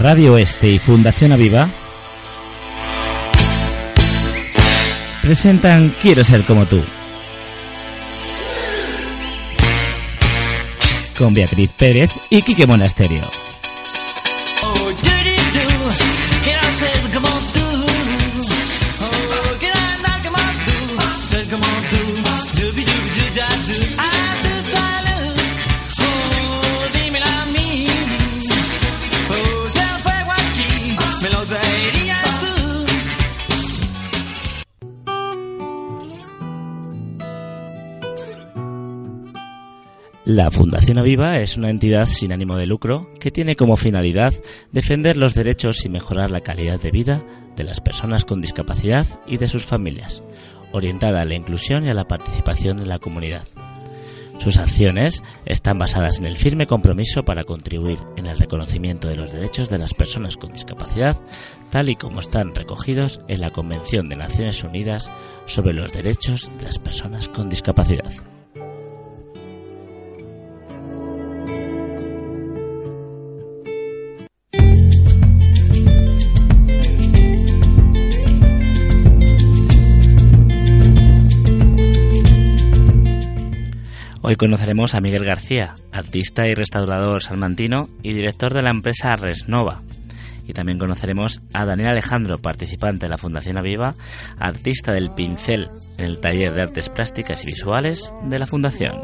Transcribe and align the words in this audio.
Radio 0.00 0.36
Este 0.36 0.68
y 0.68 0.78
Fundación 0.78 1.32
Aviva 1.32 1.68
presentan 5.22 5.92
Quiero 6.02 6.22
ser 6.22 6.44
como 6.44 6.66
tú. 6.66 6.82
Con 11.18 11.32
Beatriz 11.32 11.70
Pérez 11.76 12.10
y 12.28 12.42
Quique 12.42 12.66
Monasterio. 12.66 13.45
La 40.36 40.50
Fundación 40.50 40.98
Aviva 40.98 41.38
es 41.38 41.56
una 41.56 41.70
entidad 41.70 42.04
sin 42.04 42.30
ánimo 42.30 42.56
de 42.56 42.66
lucro 42.66 43.08
que 43.18 43.30
tiene 43.30 43.56
como 43.56 43.78
finalidad 43.78 44.34
defender 44.70 45.16
los 45.16 45.32
derechos 45.32 45.86
y 45.86 45.88
mejorar 45.88 46.30
la 46.30 46.42
calidad 46.42 46.78
de 46.78 46.90
vida 46.90 47.24
de 47.56 47.64
las 47.64 47.80
personas 47.80 48.26
con 48.26 48.42
discapacidad 48.42 49.06
y 49.26 49.38
de 49.38 49.48
sus 49.48 49.64
familias, 49.64 50.22
orientada 50.72 51.22
a 51.22 51.24
la 51.24 51.36
inclusión 51.36 51.86
y 51.86 51.88
a 51.88 51.94
la 51.94 52.06
participación 52.06 52.80
en 52.80 52.90
la 52.90 52.98
comunidad. 52.98 53.44
Sus 54.38 54.58
acciones 54.58 55.22
están 55.46 55.78
basadas 55.78 56.18
en 56.18 56.26
el 56.26 56.36
firme 56.36 56.66
compromiso 56.66 57.24
para 57.24 57.44
contribuir 57.44 57.98
en 58.18 58.26
el 58.26 58.36
reconocimiento 58.36 59.08
de 59.08 59.16
los 59.16 59.32
derechos 59.32 59.70
de 59.70 59.78
las 59.78 59.94
personas 59.94 60.36
con 60.36 60.52
discapacidad, 60.52 61.18
tal 61.70 61.88
y 61.88 61.96
como 61.96 62.20
están 62.20 62.54
recogidos 62.54 63.22
en 63.28 63.40
la 63.40 63.52
Convención 63.52 64.10
de 64.10 64.16
Naciones 64.16 64.62
Unidas 64.62 65.10
sobre 65.46 65.72
los 65.72 65.94
Derechos 65.94 66.50
de 66.58 66.66
las 66.66 66.78
Personas 66.78 67.26
con 67.26 67.48
Discapacidad. 67.48 68.35
Hoy 84.28 84.34
conoceremos 84.34 84.96
a 84.96 85.00
Miguel 85.00 85.24
García, 85.24 85.76
artista 85.92 86.48
y 86.48 86.54
restaurador 86.56 87.22
salmantino 87.22 87.88
y 88.02 88.12
director 88.12 88.52
de 88.52 88.60
la 88.60 88.70
empresa 88.70 89.14
Resnova. 89.14 89.82
Y 90.48 90.52
también 90.52 90.80
conoceremos 90.80 91.42
a 91.52 91.64
Daniel 91.64 91.90
Alejandro, 91.90 92.38
participante 92.38 93.06
de 93.06 93.10
la 93.10 93.18
Fundación 93.18 93.56
Aviva, 93.56 93.94
artista 94.36 94.90
del 94.90 95.10
pincel 95.10 95.70
en 95.98 96.06
el 96.06 96.18
taller 96.18 96.54
de 96.54 96.62
artes 96.62 96.88
plásticas 96.88 97.44
y 97.44 97.46
visuales 97.46 98.12
de 98.24 98.38
la 98.40 98.46
Fundación. 98.46 98.96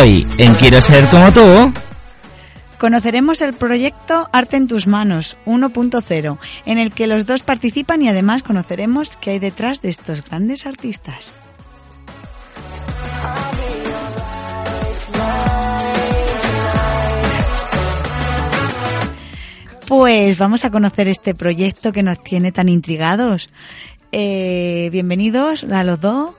Hoy, 0.00 0.24
en 0.38 0.54
Quiero 0.54 0.80
ser 0.80 1.04
como 1.06 1.32
tú, 1.32 1.72
conoceremos 2.78 3.42
el 3.42 3.52
proyecto 3.52 4.28
Arte 4.32 4.56
en 4.56 4.68
tus 4.68 4.86
manos 4.86 5.36
1.0, 5.44 6.38
en 6.66 6.78
el 6.78 6.92
que 6.92 7.08
los 7.08 7.26
dos 7.26 7.42
participan 7.42 8.02
y 8.02 8.08
además 8.08 8.44
conoceremos 8.44 9.16
qué 9.16 9.30
hay 9.30 9.38
detrás 9.40 9.82
de 9.82 9.88
estos 9.88 10.24
grandes 10.24 10.66
artistas. 10.66 11.34
Pues 19.88 20.38
vamos 20.38 20.64
a 20.64 20.70
conocer 20.70 21.08
este 21.08 21.34
proyecto 21.34 21.90
que 21.90 22.04
nos 22.04 22.22
tiene 22.22 22.52
tan 22.52 22.68
intrigados. 22.68 23.48
Eh, 24.12 24.90
bienvenidos 24.92 25.64
a 25.64 25.82
los 25.82 26.00
dos. 26.00 26.34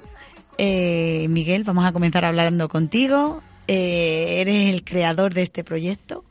Eh, 0.57 1.27
Miguel, 1.29 1.65
vamos 1.65 1.85
a 1.85 1.91
comenzar 1.91 2.23
hablando 2.23 2.69
contigo. 2.69 3.41
Eh, 3.71 4.41
eres 4.41 4.73
el 4.73 4.83
creador 4.83 5.35
de 5.35 5.43
este 5.43 5.63
proyecto, 5.63 6.23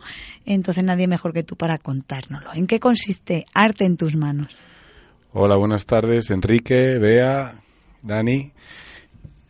entonces 0.44 0.82
nadie 0.82 1.06
mejor 1.06 1.32
que 1.32 1.44
tú 1.44 1.54
para 1.54 1.78
contárnoslo. 1.78 2.53
¿En 2.53 2.66
qué 2.66 2.81
consiste 2.81 3.47
Arte 3.54 3.84
en 3.84 3.97
tus 3.97 4.16
manos? 4.16 4.49
Hola, 5.32 5.54
buenas 5.54 5.87
tardes, 5.87 6.31
Enrique, 6.31 6.99
Bea, 6.99 7.54
Dani. 8.03 8.50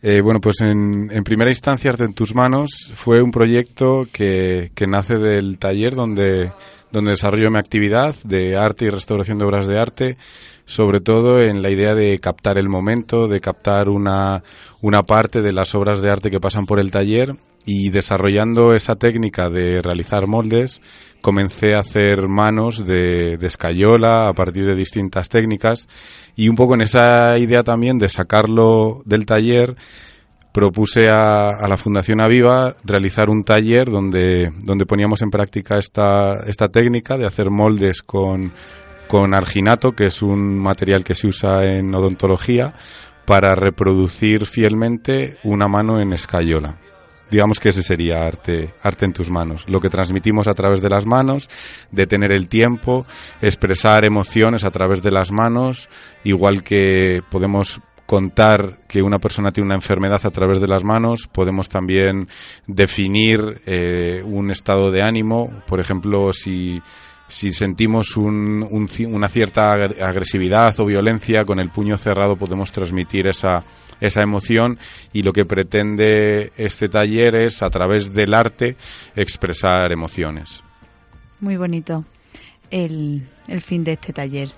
Eh, 0.03 0.21
bueno, 0.21 0.39
pues 0.39 0.61
en, 0.61 1.23
primera 1.23 1.49
instancia, 1.49 1.89
Arte 1.89 2.03
en 2.03 2.13
tus 2.13 2.35
manos 2.35 2.91
fue 2.93 3.23
un 3.23 3.31
proyecto 3.31 4.07
que, 4.13 4.71
que 4.75 4.85
nace 4.85 5.17
del 5.17 5.57
taller 5.57 5.95
donde, 5.95 6.51
donde 6.91 7.09
desarrollo 7.09 7.49
mi 7.49 7.57
actividad 7.57 8.13
de 8.23 8.55
arte 8.55 8.85
y 8.85 8.89
restauración 8.91 9.39
de 9.39 9.45
obras 9.45 9.65
de 9.65 9.79
arte 9.79 10.17
sobre 10.65 11.01
todo 11.01 11.41
en 11.41 11.63
la 11.63 11.71
idea 11.71 11.95
de 11.95 12.19
captar 12.19 12.59
el 12.59 12.69
momento, 12.69 13.27
de 13.27 13.41
captar 13.41 13.89
una, 13.89 14.43
una 14.81 15.01
parte 15.01 15.41
de 15.41 15.51
las 15.51 15.73
obras 15.73 15.99
de 15.99 16.09
arte 16.09 16.29
que 16.29 16.39
pasan 16.39 16.67
por 16.67 16.79
el 16.79 16.91
taller 16.91 17.35
y 17.65 17.89
desarrollando 17.89 18.73
esa 18.73 18.95
técnica 18.95 19.49
de 19.49 19.81
realizar 19.81 20.27
moldes, 20.27 20.81
comencé 21.21 21.75
a 21.75 21.81
hacer 21.81 22.27
manos 22.27 22.85
de, 22.85 23.33
escayola 23.41 24.29
a 24.29 24.33
partir 24.33 24.65
de 24.65 24.75
distintas 24.75 25.29
técnicas 25.29 25.87
y 26.35 26.49
un 26.49 26.55
poco 26.55 26.75
en 26.75 26.81
esa 26.81 27.37
idea 27.37 27.63
también 27.63 27.97
de 27.97 28.09
sacarlo 28.09 29.01
del 29.05 29.25
taller 29.25 29.75
propuse 30.51 31.09
a, 31.09 31.49
a, 31.61 31.67
la 31.67 31.77
Fundación 31.77 32.21
Aviva 32.21 32.75
realizar 32.83 33.29
un 33.29 33.43
taller 33.43 33.89
donde, 33.89 34.49
donde 34.63 34.85
poníamos 34.85 35.21
en 35.21 35.29
práctica 35.29 35.77
esta, 35.77 36.43
esta 36.47 36.69
técnica 36.69 37.17
de 37.17 37.27
hacer 37.27 37.51
moldes 37.51 38.01
con, 38.01 38.51
con 39.07 39.35
arginato, 39.35 39.91
que 39.91 40.05
es 40.05 40.21
un 40.21 40.57
material 40.57 41.03
que 41.03 41.13
se 41.13 41.27
usa 41.27 41.63
en 41.63 41.93
odontología 41.93 42.73
para 43.25 43.53
reproducir 43.53 44.45
fielmente 44.47 45.37
una 45.43 45.67
mano 45.67 46.01
en 46.01 46.13
escayola. 46.13 46.77
Digamos 47.29 47.59
que 47.59 47.69
ese 47.69 47.83
sería 47.83 48.17
arte, 48.17 48.73
arte 48.81 49.05
en 49.05 49.13
tus 49.13 49.29
manos. 49.29 49.65
Lo 49.67 49.79
que 49.79 49.89
transmitimos 49.89 50.47
a 50.47 50.53
través 50.53 50.81
de 50.81 50.89
las 50.89 51.05
manos, 51.05 51.49
detener 51.91 52.31
el 52.31 52.47
tiempo, 52.47 53.05
expresar 53.41 54.05
emociones 54.05 54.63
a 54.63 54.71
través 54.71 55.01
de 55.01 55.11
las 55.11 55.31
manos, 55.31 55.89
igual 56.23 56.63
que 56.63 57.21
podemos 57.29 57.79
contar 58.05 58.79
que 58.87 59.03
una 59.03 59.19
persona 59.19 59.51
tiene 59.51 59.67
una 59.67 59.75
enfermedad 59.75 60.25
a 60.25 60.31
través 60.31 60.59
de 60.59 60.67
las 60.67 60.83
manos, 60.83 61.27
podemos 61.31 61.69
también 61.69 62.27
definir 62.65 63.61
eh, 63.67 64.23
un 64.25 64.49
estado 64.49 64.89
de 64.89 65.03
ánimo, 65.03 65.61
por 65.67 65.79
ejemplo, 65.79 66.33
si 66.33 66.81
si 67.29 67.51
sentimos 67.53 68.17
una 68.17 69.29
cierta 69.29 69.71
agresividad 69.71 70.77
o 70.79 70.85
violencia, 70.85 71.45
con 71.45 71.59
el 71.59 71.69
puño 71.69 71.95
cerrado 71.97 72.35
podemos 72.35 72.71
transmitir 72.71 73.27
esa, 73.27 73.63
esa 73.99 74.21
emoción 74.21 74.77
y 75.13 75.23
lo 75.23 75.33
que 75.33 75.45
pretende 75.45 76.51
este 76.57 76.89
taller 76.89 77.35
es, 77.35 77.61
a 77.61 77.69
través 77.69 78.13
del 78.13 78.33
arte, 78.33 78.75
expresar 79.15 79.91
emociones. 79.91 80.63
Muy 81.39 81.57
bonito 81.57 82.05
el, 82.71 83.27
el 83.47 83.61
fin 83.61 83.83
de 83.83 83.93
este 83.93 84.13
taller. 84.13 84.49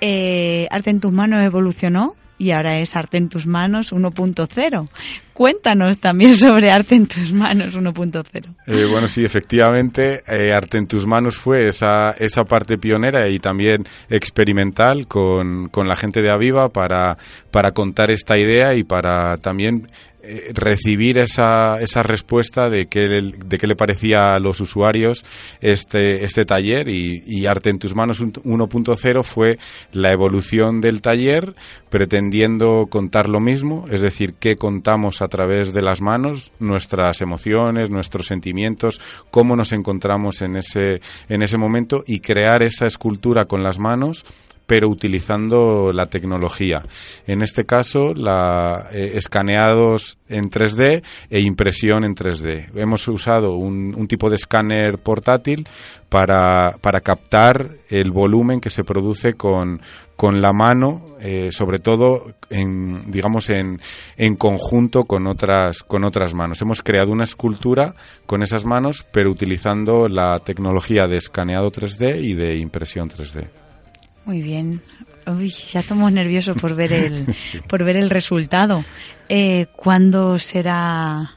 Eh, 0.00 0.66
Arte 0.70 0.90
en 0.90 1.00
tus 1.00 1.12
manos 1.12 1.42
evolucionó 1.42 2.16
y 2.42 2.50
ahora 2.50 2.80
es 2.80 2.96
Arte 2.96 3.18
en 3.18 3.28
tus 3.28 3.46
manos 3.46 3.92
1.0. 3.92 4.88
Cuéntanos 5.32 5.98
también 5.98 6.34
sobre 6.34 6.72
Arte 6.72 6.96
en 6.96 7.06
tus 7.06 7.32
manos 7.32 7.76
1.0. 7.76 8.54
Eh, 8.66 8.84
bueno, 8.90 9.06
sí, 9.06 9.24
efectivamente, 9.24 10.24
eh, 10.26 10.52
Arte 10.52 10.78
en 10.78 10.88
tus 10.88 11.06
manos 11.06 11.36
fue 11.36 11.68
esa, 11.68 12.10
esa 12.18 12.42
parte 12.42 12.78
pionera 12.78 13.28
y 13.28 13.38
también 13.38 13.84
experimental 14.10 15.06
con, 15.06 15.68
con 15.68 15.86
la 15.86 15.94
gente 15.94 16.20
de 16.20 16.32
Aviva 16.32 16.68
para, 16.70 17.16
para 17.52 17.70
contar 17.70 18.10
esta 18.10 18.36
idea 18.36 18.74
y 18.74 18.82
para 18.82 19.36
también 19.36 19.86
eh, 20.24 20.52
recibir 20.54 21.18
esa, 21.18 21.78
esa 21.80 22.04
respuesta 22.04 22.70
de 22.70 22.86
qué, 22.86 23.08
de 23.08 23.58
qué 23.58 23.66
le 23.66 23.74
parecía 23.74 24.26
a 24.26 24.38
los 24.38 24.60
usuarios 24.60 25.24
este, 25.60 26.24
este 26.24 26.44
taller 26.44 26.88
y, 26.88 27.44
Arte 27.44 27.70
en 27.70 27.80
tus 27.80 27.96
manos 27.96 28.22
1.0 28.22 29.24
fue 29.24 29.58
la 29.90 30.10
evolución 30.10 30.80
del 30.80 31.02
taller 31.02 31.56
pretendiendo 31.90 32.86
contar 32.88 33.28
lo 33.28 33.40
mismo, 33.40 33.86
es 33.90 34.00
decir, 34.00 34.34
qué 34.38 34.54
contamos 34.54 35.22
a 35.22 35.28
través 35.28 35.72
de 35.72 35.82
las 35.82 36.00
manos, 36.00 36.52
nuestras 36.60 37.20
emociones, 37.20 37.90
nuestros 37.90 38.28
sentimientos, 38.28 39.00
cómo 39.32 39.56
nos 39.56 39.72
encontramos 39.72 40.40
en 40.40 40.54
ese, 40.54 41.00
en 41.28 41.42
ese 41.42 41.58
momento 41.58 42.04
y 42.06 42.20
crear 42.20 42.62
esa 42.62 42.86
escultura 42.86 43.46
con 43.46 43.64
las 43.64 43.80
manos 43.80 44.24
pero 44.66 44.88
utilizando 44.88 45.92
la 45.92 46.06
tecnología. 46.06 46.82
En 47.26 47.42
este 47.42 47.64
caso, 47.64 48.14
la, 48.14 48.88
eh, 48.92 49.12
escaneados 49.14 50.18
en 50.28 50.44
3D 50.50 51.02
e 51.30 51.40
impresión 51.42 52.04
en 52.04 52.14
3D. 52.14 52.70
Hemos 52.74 53.06
usado 53.08 53.52
un, 53.52 53.94
un 53.96 54.06
tipo 54.06 54.28
de 54.30 54.36
escáner 54.36 54.98
portátil 54.98 55.66
para, 56.08 56.76
para, 56.80 57.00
captar 57.00 57.76
el 57.88 58.10
volumen 58.10 58.60
que 58.60 58.68
se 58.68 58.84
produce 58.84 59.32
con, 59.32 59.80
con 60.14 60.42
la 60.42 60.52
mano, 60.52 61.04
eh, 61.20 61.50
sobre 61.52 61.78
todo 61.78 62.34
en, 62.50 63.10
digamos 63.10 63.48
en, 63.48 63.80
en 64.16 64.36
conjunto 64.36 65.04
con 65.04 65.26
otras, 65.26 65.82
con 65.82 66.04
otras 66.04 66.34
manos. 66.34 66.60
Hemos 66.60 66.82
creado 66.82 67.12
una 67.12 67.24
escultura 67.24 67.94
con 68.26 68.42
esas 68.42 68.64
manos, 68.64 69.06
pero 69.10 69.30
utilizando 69.30 70.06
la 70.06 70.38
tecnología 70.40 71.06
de 71.06 71.16
escaneado 71.16 71.70
3D 71.70 72.20
y 72.22 72.34
de 72.34 72.56
impresión 72.58 73.08
3D. 73.08 73.61
Muy 74.24 74.40
bien. 74.40 74.80
Uy, 75.26 75.50
ya 75.50 75.80
estamos 75.80 76.12
nerviosos 76.12 76.60
por 76.60 76.74
ver 76.74 76.92
el, 76.92 77.26
por 77.68 77.84
ver 77.84 77.96
el 77.96 78.10
resultado. 78.10 78.84
Eh, 79.28 79.66
¿Cuándo 79.76 80.38
será 80.38 81.36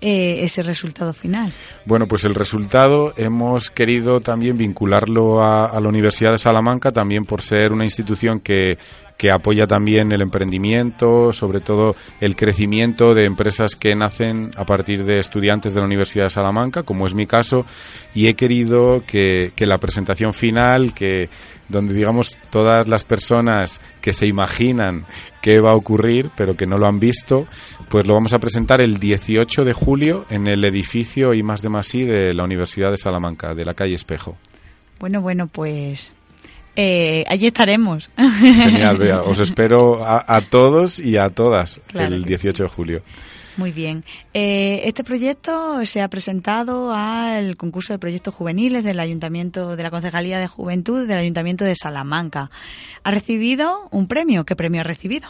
eh, 0.00 0.42
ese 0.42 0.62
resultado 0.62 1.12
final? 1.12 1.52
Bueno, 1.84 2.06
pues 2.06 2.24
el 2.24 2.34
resultado 2.34 3.12
hemos 3.16 3.70
querido 3.70 4.20
también 4.20 4.56
vincularlo 4.56 5.42
a, 5.42 5.66
a, 5.66 5.80
la 5.80 5.88
Universidad 5.88 6.32
de 6.32 6.38
Salamanca, 6.38 6.90
también 6.90 7.24
por 7.24 7.42
ser 7.42 7.72
una 7.72 7.84
institución 7.84 8.40
que, 8.40 8.78
que 9.20 9.30
apoya 9.30 9.66
también 9.66 10.12
el 10.12 10.22
emprendimiento, 10.22 11.34
sobre 11.34 11.60
todo 11.60 11.94
el 12.22 12.36
crecimiento 12.36 13.12
de 13.12 13.26
empresas 13.26 13.76
que 13.76 13.94
nacen 13.94 14.50
a 14.56 14.64
partir 14.64 15.04
de 15.04 15.18
estudiantes 15.18 15.74
de 15.74 15.80
la 15.80 15.86
Universidad 15.86 16.24
de 16.24 16.30
Salamanca, 16.30 16.84
como 16.84 17.06
es 17.06 17.12
mi 17.12 17.26
caso, 17.26 17.66
y 18.14 18.28
he 18.28 18.34
querido 18.34 19.02
que, 19.06 19.52
que 19.54 19.66
la 19.66 19.76
presentación 19.76 20.32
final, 20.32 20.94
que 20.94 21.28
donde 21.70 21.94
digamos 21.94 22.36
todas 22.50 22.88
las 22.88 23.04
personas 23.04 23.80
que 24.00 24.12
se 24.12 24.26
imaginan 24.26 25.06
qué 25.40 25.60
va 25.60 25.70
a 25.70 25.76
ocurrir, 25.76 26.30
pero 26.36 26.54
que 26.54 26.66
no 26.66 26.76
lo 26.76 26.86
han 26.86 27.00
visto, 27.00 27.46
pues 27.88 28.06
lo 28.06 28.14
vamos 28.14 28.32
a 28.32 28.38
presentar 28.38 28.82
el 28.82 28.98
18 28.98 29.62
de 29.62 29.72
julio 29.72 30.26
en 30.30 30.46
el 30.46 30.64
edificio 30.64 31.32
I 31.32 31.42
más 31.42 31.62
de 31.62 31.68
Masí 31.68 32.04
de 32.04 32.34
la 32.34 32.44
Universidad 32.44 32.90
de 32.90 32.96
Salamanca, 32.96 33.54
de 33.54 33.64
la 33.64 33.74
calle 33.74 33.94
Espejo. 33.94 34.36
Bueno, 34.98 35.22
bueno, 35.22 35.46
pues 35.46 36.12
eh, 36.76 37.24
allí 37.28 37.46
estaremos. 37.46 38.10
Genial, 38.16 38.98
Bea. 38.98 39.22
Os 39.22 39.40
espero 39.40 40.04
a, 40.04 40.24
a 40.26 40.42
todos 40.42 40.98
y 40.98 41.16
a 41.16 41.30
todas 41.30 41.80
claro 41.86 42.14
el 42.14 42.24
18 42.24 42.64
de 42.64 42.68
julio. 42.68 43.02
Muy 43.56 43.72
bien. 43.72 44.04
Eh, 44.32 44.82
este 44.84 45.04
proyecto 45.04 45.84
se 45.84 46.00
ha 46.00 46.08
presentado 46.08 46.92
al 46.92 47.56
concurso 47.56 47.92
de 47.92 47.98
proyectos 47.98 48.34
juveniles 48.34 48.84
del 48.84 49.00
Ayuntamiento 49.00 49.76
de 49.76 49.82
la 49.82 49.90
Concejalía 49.90 50.38
de 50.38 50.46
Juventud 50.46 51.06
del 51.06 51.18
Ayuntamiento 51.18 51.64
de 51.64 51.74
Salamanca. 51.74 52.50
Ha 53.02 53.10
recibido 53.10 53.88
un 53.90 54.06
premio. 54.06 54.44
¿Qué 54.44 54.56
premio 54.56 54.80
ha 54.80 54.84
recibido? 54.84 55.28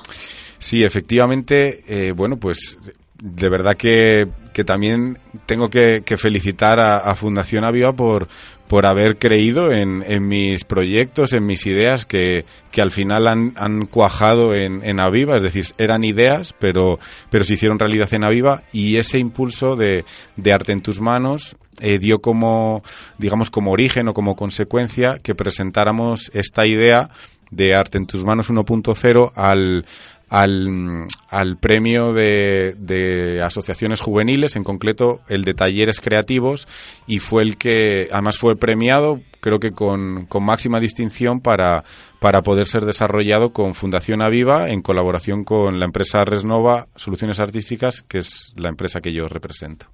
Sí, 0.58 0.84
efectivamente. 0.84 1.80
Eh, 1.88 2.12
bueno, 2.12 2.36
pues 2.36 2.78
de 3.22 3.48
verdad 3.48 3.76
que, 3.76 4.28
que 4.52 4.64
también 4.64 5.18
tengo 5.46 5.68
que, 5.68 6.02
felicitar 6.16 6.80
a, 6.80 6.98
a, 6.98 7.14
Fundación 7.14 7.64
Aviva 7.64 7.92
por, 7.92 8.28
por 8.70 8.86
haber 8.86 9.18
creído 9.18 9.72
en, 9.72 10.04
en, 10.06 10.28
mis 10.28 10.62
proyectos, 10.62 11.32
en 11.32 11.44
mis 11.44 11.66
ideas, 11.66 12.06
que, 12.06 12.44
que 12.70 12.80
al 12.80 12.92
final 12.92 13.26
han, 13.26 13.52
han 13.56 13.86
cuajado 13.86 14.54
en, 14.54 14.84
en, 14.84 15.00
Aviva, 15.00 15.34
es 15.34 15.42
decir, 15.42 15.64
eran 15.76 16.04
ideas, 16.04 16.54
pero, 16.56 17.00
pero 17.30 17.42
se 17.42 17.54
hicieron 17.54 17.80
realidad 17.80 18.14
en 18.14 18.22
Aviva 18.22 18.62
y 18.72 18.98
ese 18.98 19.18
impulso 19.18 19.74
de, 19.74 20.04
de 20.36 20.52
arte 20.52 20.70
en 20.70 20.82
tus 20.82 21.00
manos 21.00 21.56
eh, 21.80 21.98
dio 21.98 22.20
como, 22.20 22.84
digamos, 23.18 23.50
como 23.50 23.72
origen 23.72 24.06
o 24.06 24.14
como 24.14 24.36
consecuencia 24.36 25.18
que 25.20 25.34
presentáramos 25.34 26.30
esta 26.32 26.64
idea 26.64 27.10
de 27.50 27.74
Arte 27.74 27.98
en 27.98 28.06
tus 28.06 28.24
manos 28.24 28.50
1.0 28.50 29.32
al, 29.34 29.84
al, 30.30 31.08
al 31.28 31.56
premio 31.58 32.12
de, 32.12 32.76
de, 32.78 33.42
asociaciones 33.42 34.00
juveniles, 34.00 34.54
en 34.54 34.62
concreto 34.62 35.20
el 35.28 35.42
de 35.42 35.54
talleres 35.54 36.00
creativos, 36.00 36.68
y 37.06 37.18
fue 37.18 37.42
el 37.42 37.56
que 37.58 38.08
además 38.12 38.38
fue 38.38 38.56
premiado, 38.56 39.20
creo 39.40 39.58
que 39.58 39.72
con, 39.72 40.26
con 40.26 40.44
máxima 40.44 40.78
distinción 40.78 41.40
para, 41.40 41.84
para 42.20 42.42
poder 42.42 42.66
ser 42.66 42.84
desarrollado 42.84 43.52
con 43.52 43.74
Fundación 43.74 44.22
Aviva 44.22 44.70
en 44.70 44.82
colaboración 44.82 45.42
con 45.42 45.80
la 45.80 45.86
empresa 45.86 46.24
Resnova 46.24 46.86
Soluciones 46.94 47.40
Artísticas, 47.40 48.02
que 48.02 48.18
es 48.18 48.52
la 48.54 48.68
empresa 48.68 49.00
que 49.00 49.12
yo 49.12 49.26
represento. 49.26 49.86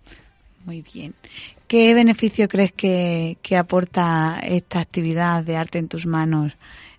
Muy 0.67 0.83
bien. 0.83 1.15
¿Qué 1.67 1.95
beneficio 1.95 2.47
crees 2.47 2.73
que, 2.73 3.39
que 3.41 3.57
aporta 3.57 4.39
esta 4.43 4.81
actividad 4.81 5.45
de 5.45 5.57
arte 5.57 5.79
en 5.79 5.89
tus 5.89 6.07
manos? 6.07 6.53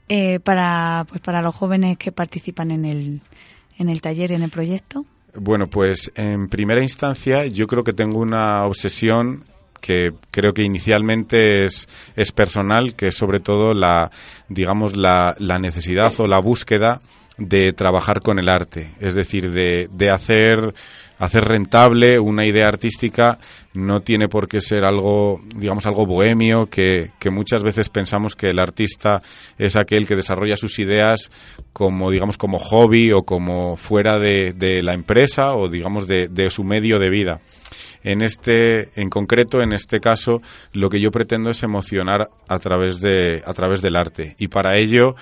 Eh, 0.10 0.40
para, 0.40 1.06
pues 1.10 1.22
para 1.22 1.42
los 1.42 1.56
jóvenes 1.56 1.98
que 1.98 2.12
participan 2.12 2.72
en 2.72 2.86
el, 2.86 3.22
en 3.78 3.90
el 3.90 4.02
taller 4.02 4.32
y 4.32 4.36
en 4.36 4.44
el 4.44 4.52
proyecto? 4.52 5.06
Bueno, 5.36 5.68
pues 5.68 6.12
en 6.16 6.48
primera 6.48 6.82
instancia 6.82 7.46
yo 7.46 7.68
creo 7.68 7.84
que 7.84 7.94
tengo 7.94 8.20
una 8.20 8.66
obsesión 8.66 9.44
que 9.82 10.12
creo 10.32 10.54
que 10.54 10.64
inicialmente 10.64 11.66
es, 11.66 11.88
es 12.16 12.32
personal, 12.32 12.96
que 12.96 13.08
es 13.08 13.16
sobre 13.16 13.40
todo 13.40 13.74
la, 13.74 14.10
digamos, 14.50 14.98
la, 14.98 15.36
la 15.38 15.60
necesidad 15.60 16.14
o 16.20 16.28
la 16.28 16.40
búsqueda 16.40 17.02
de 17.38 17.72
trabajar 17.74 18.22
con 18.22 18.40
el 18.40 18.50
arte, 18.50 18.94
es 19.00 19.14
decir, 19.14 19.52
de, 19.52 19.90
de 19.92 20.10
hacer 20.10 20.74
hacer 21.20 21.44
rentable 21.44 22.20
una 22.20 22.46
idea 22.46 22.68
artística 22.68 23.40
no 23.74 24.02
tiene 24.02 24.28
por 24.28 24.48
qué 24.48 24.60
ser 24.62 24.84
algo, 24.84 25.42
digamos, 25.56 25.86
algo 25.86 26.06
bohemio, 26.06 26.68
que, 26.68 27.12
que, 27.20 27.30
muchas 27.30 27.62
veces 27.62 27.90
pensamos 27.90 28.36
que 28.36 28.50
el 28.50 28.60
artista 28.60 29.22
es 29.58 29.76
aquel 29.76 30.08
que 30.08 30.16
desarrolla 30.16 30.56
sus 30.56 30.80
ideas 30.80 31.30
como, 31.74 32.10
digamos, 32.10 32.38
como 32.38 32.58
hobby 32.58 33.12
o 33.12 33.22
como 33.24 33.76
fuera 33.76 34.18
de, 34.18 34.54
de 34.54 34.82
la 34.82 34.94
empresa 34.94 35.54
o, 35.54 35.70
digamos, 35.70 36.08
de, 36.08 36.28
de 36.28 36.50
su 36.50 36.64
medio 36.64 36.98
de 36.98 37.10
vida. 37.10 37.40
En 38.04 38.22
este, 38.22 38.90
en 39.00 39.10
concreto, 39.10 39.62
en 39.62 39.74
este 39.74 40.00
caso, 40.00 40.42
lo 40.72 40.90
que 40.90 41.00
yo 41.00 41.12
pretendo 41.12 41.50
es 41.50 41.62
emocionar 41.64 42.30
a 42.48 42.60
través 42.60 43.02
de, 43.02 43.44
a 43.46 43.54
través 43.54 43.82
del 43.82 43.96
arte. 43.96 44.36
Y 44.40 44.48
para 44.48 44.78
ello, 44.78 45.16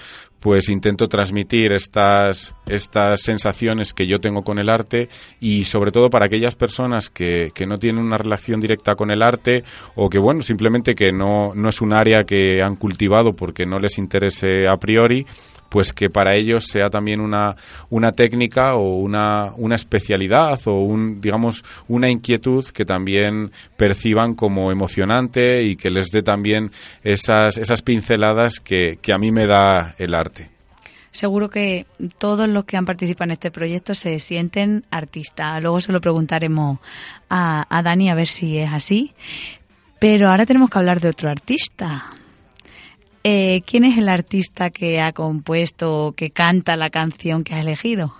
pues 0.45 0.69
intento 0.69 1.07
transmitir 1.07 1.73
estas, 1.73 2.53
estas 2.67 3.19
sensaciones 3.19 3.93
que 3.93 4.05
yo 4.05 4.19
tengo 4.19 4.43
con 4.43 4.59
el 4.59 4.69
arte 4.69 5.09
y 5.39 5.65
sobre 5.65 5.91
todo 5.91 6.11
para 6.11 6.27
aquellas 6.27 6.53
personas 6.53 7.09
que, 7.09 7.49
que 7.51 7.65
no 7.65 7.79
tienen 7.79 8.03
una 8.03 8.19
relación 8.19 8.59
directa 8.59 8.93
con 8.93 9.09
el 9.09 9.23
arte 9.23 9.63
o 9.95 10.07
que 10.07 10.19
bueno, 10.19 10.43
simplemente 10.43 10.93
que 10.93 11.11
no, 11.11 11.55
no 11.55 11.69
es 11.69 11.81
un 11.81 11.93
área 11.93 12.25
que 12.25 12.59
han 12.63 12.75
cultivado 12.75 13.33
porque 13.33 13.65
no 13.65 13.79
les 13.79 13.97
interese 13.97 14.67
a 14.69 14.77
priori, 14.77 15.25
pues 15.69 15.93
que 15.93 16.09
para 16.09 16.35
ellos 16.35 16.65
sea 16.65 16.89
también 16.89 17.19
una, 17.19 17.55
una 17.89 18.11
técnica 18.11 18.75
o 18.75 18.97
una, 18.97 19.53
una 19.57 19.75
especialidad 19.75 20.59
o 20.65 20.79
un, 20.81 21.21
digamos, 21.21 21.63
una 21.87 22.09
inquietud 22.09 22.65
que 22.65 22.85
también 22.85 23.51
perciban 23.77 24.35
como 24.35 24.71
emocionante 24.71 25.63
y 25.63 25.75
que 25.75 25.89
les 25.89 26.11
dé 26.11 26.21
también 26.21 26.71
esas, 27.03 27.57
esas 27.57 27.81
pinceladas 27.81 28.59
que, 28.59 28.97
que 29.01 29.13
a 29.13 29.17
mí 29.17 29.31
me 29.31 29.47
da 29.47 29.95
el 29.97 30.13
arte 30.13 30.49
seguro 31.11 31.49
que 31.49 31.85
todos 32.17 32.47
los 32.49 32.65
que 32.65 32.75
han 32.77 32.85
participado 32.85 33.29
en 33.29 33.31
este 33.31 33.49
proyecto 33.49 33.95
se 33.95 34.19
sienten 34.19 34.83
artistas. 34.91 35.61
Luego 35.61 35.79
se 35.79 35.93
lo 35.93 36.01
preguntaremos 36.01 36.79
a, 37.29 37.65
a, 37.69 37.81
Dani 37.81 38.09
a 38.09 38.15
ver 38.15 38.27
si 38.27 38.57
es 38.57 38.71
así. 38.71 39.13
Pero 39.97 40.29
ahora 40.29 40.45
tenemos 40.45 40.69
que 40.69 40.77
hablar 40.77 40.99
de 40.99 41.09
otro 41.09 41.29
artista. 41.29 42.03
Eh, 43.27 43.63
¿Quién 43.65 43.85
es 43.85 43.97
el 43.97 44.07
artista 44.07 44.69
que 44.69 45.01
ha 45.01 45.11
compuesto, 45.11 46.13
que 46.15 46.29
canta 46.29 46.75
la 46.75 46.91
canción 46.91 47.43
que 47.43 47.55
has 47.55 47.65
elegido? 47.65 48.13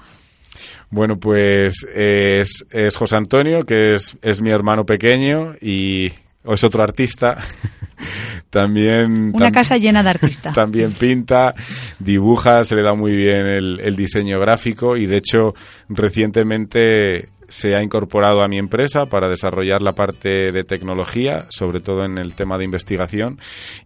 Bueno, 0.89 1.19
pues 1.19 1.85
es, 1.93 2.65
es 2.71 2.95
José 2.95 3.15
Antonio, 3.17 3.67
que 3.67 3.93
es, 3.93 4.17
es 4.23 4.41
mi 4.41 4.49
hermano 4.49 4.83
pequeño 4.83 5.53
y 5.61 6.07
es 6.07 6.63
otro 6.63 6.81
artista. 6.81 7.37
también 8.49 9.29
una 9.31 9.45
tam 9.45 9.53
casa 9.53 9.75
llena 9.75 10.01
de 10.01 10.09
artistas. 10.09 10.55
también 10.55 10.93
pinta, 10.93 11.53
dibuja, 11.99 12.63
se 12.63 12.75
le 12.75 12.81
da 12.81 12.95
muy 12.95 13.15
bien 13.15 13.45
el, 13.45 13.79
el, 13.81 13.95
diseño 13.95 14.39
gráfico 14.39 14.97
y 14.97 15.05
de 15.05 15.17
hecho 15.17 15.53
recientemente 15.87 17.29
se 17.47 17.75
ha 17.75 17.83
incorporado 17.83 18.41
a 18.41 18.47
mi 18.47 18.57
empresa 18.57 19.05
para 19.05 19.29
desarrollar 19.29 19.81
la 19.81 19.93
parte 19.93 20.51
de 20.51 20.63
tecnología, 20.63 21.45
sobre 21.49 21.79
todo 21.79 22.05
en 22.05 22.17
el 22.17 22.33
tema 22.33 22.57
de 22.57 22.65
investigación. 22.65 23.39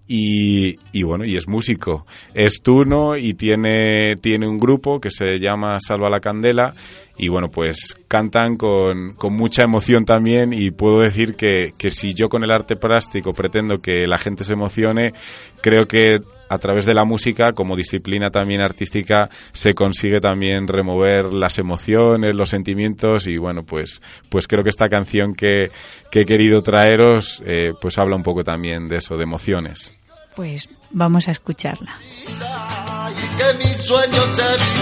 Y, 0.08 0.78
bueno, 1.04 1.25
y 1.25 1.38
es 1.38 1.48
músico. 1.48 2.06
Es 2.34 2.62
tuno 2.62 3.16
y 3.16 3.34
tiene, 3.34 4.16
tiene 4.22 4.48
un 4.48 4.60
grupo 4.60 5.00
que 5.00 5.12
se 5.12 5.39
llama 5.39 5.78
Salva 5.80 6.10
la 6.10 6.20
Candela. 6.20 6.74
Y 7.18 7.28
bueno, 7.28 7.50
pues 7.51 7.98
cantan 8.08 8.56
con, 8.56 9.13
con, 9.13 9.34
mucha 9.34 9.63
emoción 9.63 10.06
también. 10.06 10.54
Y 10.54 10.72
puedo 10.72 11.01
decir 11.01 11.36
que, 11.36 11.74
que 11.78 11.92
si 11.92 12.13
yo 12.13 12.30
con 12.30 12.44
el 12.44 12.51
arte 12.51 12.75
plástico 12.75 13.34
pretendo 13.34 13.82
que 13.82 14.08
la 14.08 14.18
gente 14.18 14.44
se 14.44 14.54
emocione, 14.54 15.13
creo 15.62 15.86
que 15.86 16.22
a 16.50 16.58
través 16.58 16.86
de 16.86 16.94
la 16.94 17.06
música, 17.06 17.53
como 17.53 17.75
disciplina 17.75 18.29
también 18.29 18.62
artística, 18.62 19.29
se 19.53 19.74
consigue 19.74 20.20
también 20.20 20.68
remover 20.68 21.32
las 21.34 21.60
emociones, 21.60 22.36
los 22.36 22.50
sentimientos 22.50 23.27
y 23.27 23.38
bueno, 23.38 23.63
pues, 23.63 24.01
pues 24.29 24.48
creo 24.48 24.63
que 24.63 24.70
esta 24.70 24.89
canción 24.89 25.36
que, 25.36 25.72
que 26.12 26.22
he 26.22 26.25
querido 26.25 26.63
traeros, 26.63 27.41
eh, 27.46 27.74
pues 27.79 27.98
habla 27.98 28.15
un 28.15 28.24
poco 28.24 28.44
también 28.44 28.88
de 28.88 28.98
eso, 28.98 29.15
de 29.15 29.24
emociones. 29.24 29.94
Pues 30.36 30.70
vamos 30.91 31.27
a 31.27 31.32
escucharla. 31.32 31.98
y 32.00 33.38
que 33.38 33.58
mis 33.58 33.75
sueños 33.77 34.27
se 34.34 34.79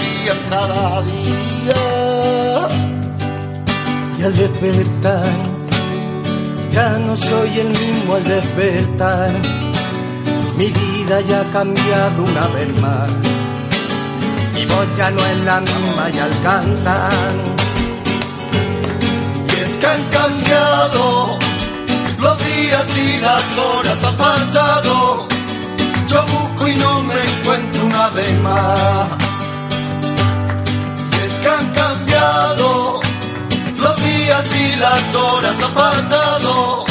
cada 0.50 1.02
día. 1.02 1.74
Y 4.18 4.22
al 4.22 4.36
despertar, 4.36 5.32
ya 6.70 6.98
no 6.98 7.16
soy 7.16 7.60
el 7.60 7.68
mismo 7.68 8.14
al 8.14 8.24
despertar. 8.24 9.57
Mi 10.58 10.72
vida 10.72 11.20
ya 11.20 11.42
ha 11.42 11.50
cambiado 11.52 12.24
una 12.24 12.46
vez 12.48 12.80
más. 12.80 13.08
Mi 14.54 14.66
voz 14.66 14.88
ya 14.96 15.08
no 15.12 15.24
es 15.24 15.38
la 15.44 15.60
misma 15.60 16.10
y 16.12 16.18
al 16.18 16.42
cantar. 16.42 17.32
Y 19.46 19.60
es 19.64 19.72
que 19.80 19.86
han 19.86 20.02
cambiado 20.18 21.38
los 22.18 22.38
días 22.44 22.86
y 22.96 23.20
las 23.20 23.44
horas 23.56 24.04
han 24.04 24.16
pasado. 24.16 25.28
Yo 26.08 26.26
busco 26.26 26.68
y 26.68 26.74
no 26.74 27.02
me 27.02 27.14
encuentro 27.14 27.86
una 27.86 28.08
vez 28.08 28.40
más. 28.40 29.06
Y 31.12 31.16
es 31.24 31.32
que 31.34 31.48
han 31.48 31.66
cambiado 31.72 33.00
los 33.76 33.96
días 34.04 34.56
y 34.56 34.76
las 34.76 35.14
horas 35.14 35.54
han 35.64 35.74
pasado. 35.74 36.87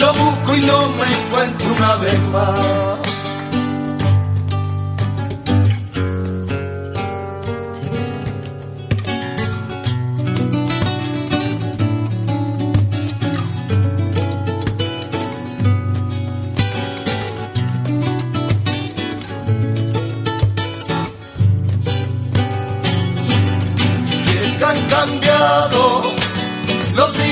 Yo 0.00 0.10
busco 0.14 0.56
y 0.56 0.62
no 0.62 0.88
me 0.92 1.04
encuentro 1.04 1.74
una 1.74 1.96
vez 1.96 2.20
más. 2.32 2.99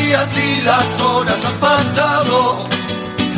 Días 0.08 0.38
y 0.38 0.62
las 0.62 1.00
horas 1.00 1.44
han 1.44 1.58
pasado. 1.60 2.68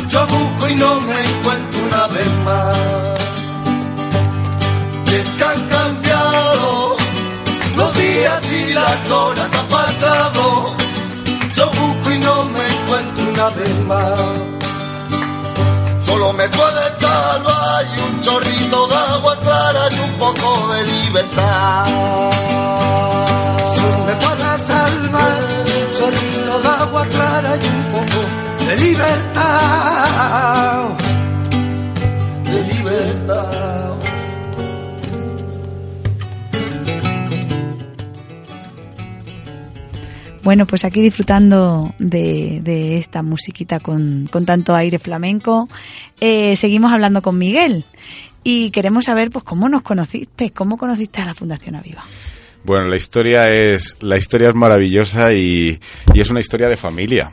Yo 0.07 0.27
busco 0.27 0.69
y 0.69 0.75
no 0.75 1.01
me 1.01 1.19
encuentro 1.21 1.79
una 1.89 2.07
vez 2.07 2.31
más. 2.45 2.77
Y 5.07 5.13
es 5.21 5.29
que 5.37 5.43
han 5.43 5.61
cambiado 5.67 6.95
los 7.75 7.93
días 7.97 8.41
y 8.59 8.73
las 8.73 9.11
horas 9.11 9.49
han 9.59 9.67
pasado. 9.79 10.75
Yo 11.57 11.65
busco 11.79 12.11
y 12.11 12.19
no 12.19 12.45
me 12.45 12.65
encuentro 12.75 13.29
una 13.33 13.49
vez 13.49 13.75
más. 13.91 14.19
Solo 16.05 16.33
me 16.33 16.47
puede 16.49 16.83
salvar 16.99 17.85
y 17.95 17.99
un 18.07 18.21
chorrito 18.21 18.87
de 18.87 18.95
agua 18.95 19.35
clara 19.43 19.83
y 19.91 19.99
un 20.09 20.13
poco 20.17 20.73
de 20.73 20.83
libertad. 20.93 21.85
Solo 23.75 23.97
me 24.07 24.13
pueda 24.23 24.59
salvar 24.59 25.50
agua 26.81 27.05
clara 27.07 27.55
y 27.55 27.67
un 27.67 27.83
poco 27.91 28.19
de 28.65 28.77
libertad. 28.77 30.09
de 32.43 32.63
libertad. 32.73 33.91
Bueno, 40.43 40.65
pues 40.65 40.83
aquí 40.85 41.01
disfrutando 41.01 41.93
de, 41.99 42.97
esta 42.97 43.21
musiquita 43.21 43.79
con, 43.79 44.27
con 44.31 44.43
tanto 44.45 44.73
aire 44.73 44.97
flamenco, 44.97 45.67
eh, 46.19 46.55
seguimos 46.55 46.91
hablando 46.91 47.21
con 47.21 47.37
Miguel 47.37 47.85
y 48.43 48.71
queremos 48.71 49.05
saber 49.05 49.29
pues 49.29 49.45
cómo 49.45 49.69
nos 49.69 49.83
conociste, 49.83 50.49
cómo 50.49 50.77
conociste 50.77 51.21
a 51.21 51.25
la 51.25 51.35
Fundación 51.35 51.75
Aviva. 51.75 52.03
Bueno, 52.63 52.87
la 52.87 52.97
historia 52.97 53.49
es 53.49 53.95
la 54.01 54.17
historia 54.17 54.49
es 54.49 54.55
maravillosa 54.55 55.33
y, 55.33 55.79
y 56.13 56.21
es 56.21 56.29
una 56.29 56.39
historia 56.39 56.69
de 56.69 56.77
familia. 56.77 57.31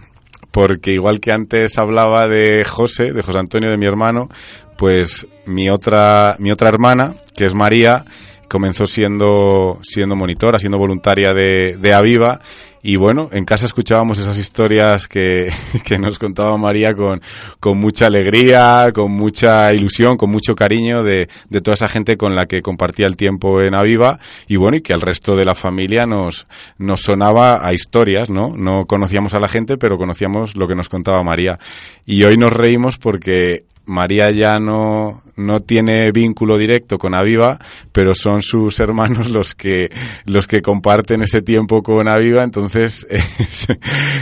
Porque 0.51 0.93
igual 0.93 1.21
que 1.21 1.33
antes 1.33 1.79
hablaba 1.79 2.27
de 2.27 2.65
José, 2.65 3.13
de 3.13 3.23
José 3.23 3.39
Antonio, 3.39 3.71
de 3.71 3.77
mi 3.77 3.87
hermano, 3.87 4.29
pues 4.77 5.27
mi 5.45 5.69
otra 5.69 6.37
mi 6.39 6.51
otra 6.51 6.69
hermana, 6.69 7.15
que 7.37 7.45
es 7.45 7.55
María, 7.55 8.05
comenzó 8.49 8.87
siendo 8.87 9.79
siendo 9.83 10.17
monitora, 10.17 10.59
siendo 10.59 10.79
voluntaria 10.79 11.33
de, 11.35 11.77
de 11.79 11.95
Aviva 11.95 12.41
y 12.83 12.97
bueno, 12.97 13.29
en 13.33 13.45
casa 13.45 13.67
escuchábamos 13.67 14.19
esas 14.19 14.39
historias 14.39 15.09
que, 15.09 15.49
que 15.85 15.99
nos 15.99 16.19
contaba 16.19 16.57
María 16.57 16.95
con, 16.95 17.21
con 17.61 17.79
mucha 17.79 18.07
alegría, 18.07 18.91
con 18.95 19.13
mucha 19.13 19.73
ilusión, 19.73 20.17
con 20.17 20.31
mucho 20.31 20.55
cariño 20.55 21.03
de, 21.03 21.29
de 21.49 21.61
toda 21.61 21.75
esa 21.75 21.89
gente 21.89 22.17
con 22.17 22.35
la 22.35 22.47
que 22.47 22.63
compartía 22.63 23.07
el 23.07 23.17
tiempo 23.17 23.61
en 23.61 23.75
Aviva 23.75 24.19
y 24.47 24.57
bueno, 24.57 24.77
y 24.77 24.81
que 24.81 24.93
al 24.93 25.01
resto 25.01 25.37
de 25.37 25.45
la 25.45 25.55
familia 25.55 26.07
nos, 26.07 26.47
nos 26.79 27.03
sonaba 27.03 27.59
a 27.67 27.73
historias, 27.73 28.31
¿no? 28.31 28.55
No 28.57 28.87
conocíamos 28.87 29.35
a 29.35 29.41
la 29.41 29.49
gente, 29.49 29.77
pero 29.77 29.99
conocíamos 29.99 30.57
lo 30.57 30.69
que 30.69 30.75
nos 30.75 30.89
contaba 30.89 31.23
María. 31.23 31.59
Y 32.07 32.23
hoy 32.25 32.37
nos 32.37 32.53
reímos 32.53 32.99
porque 32.99 33.65
María 33.89 34.31
ya 34.31 34.61
no, 34.61 35.23
no 35.37 35.61
tiene 35.61 36.13
vínculo 36.13 36.57
directo 36.57 36.99
con 36.99 37.15
Aviva, 37.15 37.59
pero 37.91 38.15
son 38.15 38.43
sus 38.43 38.79
hermanos 38.81 39.29
los 39.31 39.55
que, 39.55 39.89
los 40.27 40.47
que 40.47 40.63
comparten 40.63 41.23
ese 41.23 41.43
tiempo 41.43 41.83
con 41.83 42.09
Aviva. 42.09 42.45
Entonces, 42.45 43.07
es- 43.39 43.67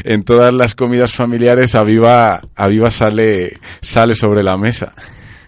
en 0.04 0.22
todas 0.24 0.54
las 0.54 0.74
comidas 0.74 1.12
familiares, 1.12 1.74
Aviva, 1.74 2.40
Aviva 2.54 2.90
sale, 2.90 3.58
sale 3.82 4.14
sobre 4.14 4.42
la 4.42 4.56
mesa. 4.56 4.94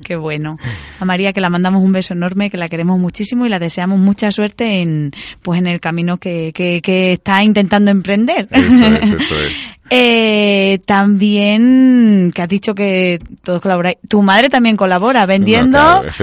Qué 0.05 0.15
bueno. 0.15 0.57
A 1.01 1.05
María 1.05 1.33
que 1.33 1.41
la 1.41 1.51
mandamos 1.51 1.83
un 1.83 1.91
beso 1.93 2.15
enorme, 2.15 2.51
que 2.51 2.57
la 2.57 2.69
queremos 2.69 3.01
muchísimo 3.01 3.47
y 3.47 3.49
la 3.49 3.59
deseamos 3.59 3.99
mucha 3.99 4.31
suerte 4.31 4.81
en 4.81 5.11
pues 5.43 5.59
en 5.59 5.67
el 5.67 5.81
camino 5.81 6.19
que, 6.19 6.53
que, 6.55 6.81
que 6.81 7.15
está 7.15 7.43
intentando 7.43 7.91
emprender. 7.91 8.47
Eso 8.49 8.87
es, 8.87 9.11
eso 9.23 9.35
es. 9.41 9.75
Eh, 9.91 10.79
también 10.87 12.31
que 12.35 12.43
has 12.43 12.49
dicho 12.49 12.75
que 12.75 13.19
todos 13.43 13.61
colaboráis. 13.61 13.97
Tu 14.09 14.23
madre 14.23 14.49
también 14.49 14.77
colabora 14.77 15.25
vendiendo 15.27 15.79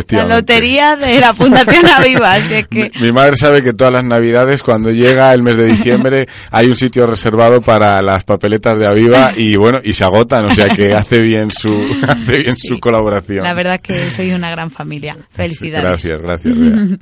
claro, 0.08 0.28
la 0.30 0.36
lotería 0.36 0.96
de 0.96 1.20
la 1.20 1.34
Fundación 1.34 1.86
Aviva. 1.98 2.34
Así 2.34 2.54
es 2.56 2.68
que 2.68 2.92
Mi, 3.00 3.08
mi 3.08 3.12
madre 3.12 3.36
sabe 3.36 3.62
que 3.62 3.74
todas 3.74 3.94
las 3.94 4.04
navidades, 4.06 4.62
cuando 4.64 4.92
llega 4.92 5.34
el 5.34 5.42
mes 5.44 5.58
de 5.58 5.66
diciembre, 5.66 6.28
hay 6.52 6.68
un 6.68 6.76
sitio 6.76 7.08
reservado 7.08 7.62
para 7.62 8.02
las 8.02 8.24
papeletas 8.24 8.78
de 8.78 8.86
Aviva 8.88 9.32
y 9.38 9.56
bueno, 9.56 9.80
y 9.84 9.94
se 9.94 10.04
agotan, 10.04 10.46
o 10.46 10.52
sea 10.52 10.66
que 10.76 10.94
hace 10.94 11.22
bien 11.22 11.52
su, 11.52 11.72
hace 12.08 12.44
bien 12.44 12.56
su 12.58 12.80
colaboración. 12.80 13.44
la 13.44 13.54
verdad 13.54 13.76
es 13.76 13.82
que 13.82 14.10
sois 14.10 14.34
una 14.36 14.52
gran 14.52 14.70
familia. 14.72 15.18
Felicidades. 15.32 15.90
Gracias, 15.90 16.22
gracias. 16.22 16.54
Bea. 16.58 16.98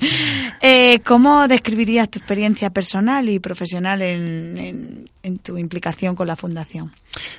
Eh, 0.61 0.99
¿Cómo 1.05 1.47
describirías 1.47 2.09
tu 2.09 2.19
experiencia 2.19 2.69
personal 2.69 3.27
y 3.29 3.39
profesional 3.39 4.01
en, 4.01 4.57
en- 4.57 5.05
en 5.23 5.37
tu 5.39 5.57
implicación 5.57 6.15
con 6.15 6.27
la 6.27 6.35
Fundación? 6.35 6.52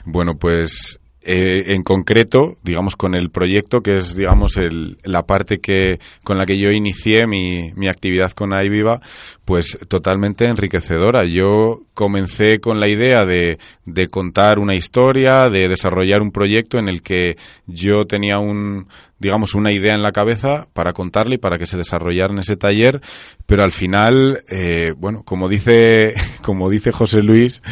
Bueno, 0.05 0.37
pues 0.37 0.99
eh, 1.27 1.73
en 1.75 1.83
concreto, 1.83 2.59
digamos, 2.63 2.97
con 2.97 3.15
el 3.15 3.31
proyecto, 3.31 3.81
que 3.81 3.97
es, 3.97 4.15
digamos, 4.15 4.59
el, 4.59 4.99
la 5.05 5.23
parte 5.23 5.59
que 5.59 5.99
con 6.23 6.37
la 6.37 6.45
que 6.45 6.59
yo 6.59 6.69
inicié 6.69 7.27
mi, 7.27 7.73
actividad 7.89 8.33
con 8.33 8.53
iViva, 8.53 9.01
pues 9.47 9.79
totalmente 9.89 10.45
enriquecedora. 10.45 11.25
Yo 11.25 11.81
comencé 11.95 12.61
con 12.61 12.79
la 12.79 12.89
idea 12.89 13.25
de, 13.25 13.59
de 13.87 14.09
contar 14.09 14.59
una 14.59 14.75
historia, 14.75 15.49
de 15.49 15.67
desarrollar 15.69 16.21
un 16.21 16.31
proyecto 16.31 16.79
en 16.79 16.91
el 16.91 17.01
que 17.01 17.39
yo 17.67 18.05
tenía 18.05 18.39
un, 18.39 18.89
digamos, 19.19 19.55
una 19.55 19.73
idea 19.73 19.95
en 19.95 20.03
la 20.03 20.13
cabeza 20.13 20.69
para 20.73 20.93
contarle 20.93 21.37
y 21.37 21.39
para 21.39 21.59
que 21.59 21.67
se 21.67 21.77
desarrollara 21.77 22.33
en 22.33 22.41
ese 22.41 22.57
taller, 22.57 23.01
pero 23.47 23.63
al 23.63 23.73
final, 23.73 24.43
eh, 24.49 24.93
bueno, 24.97 25.23
como 25.25 25.49
dice, 25.49 26.15
como 26.43 26.69
dice 26.71 26.93
José 26.93 27.23
Luis, 27.23 27.63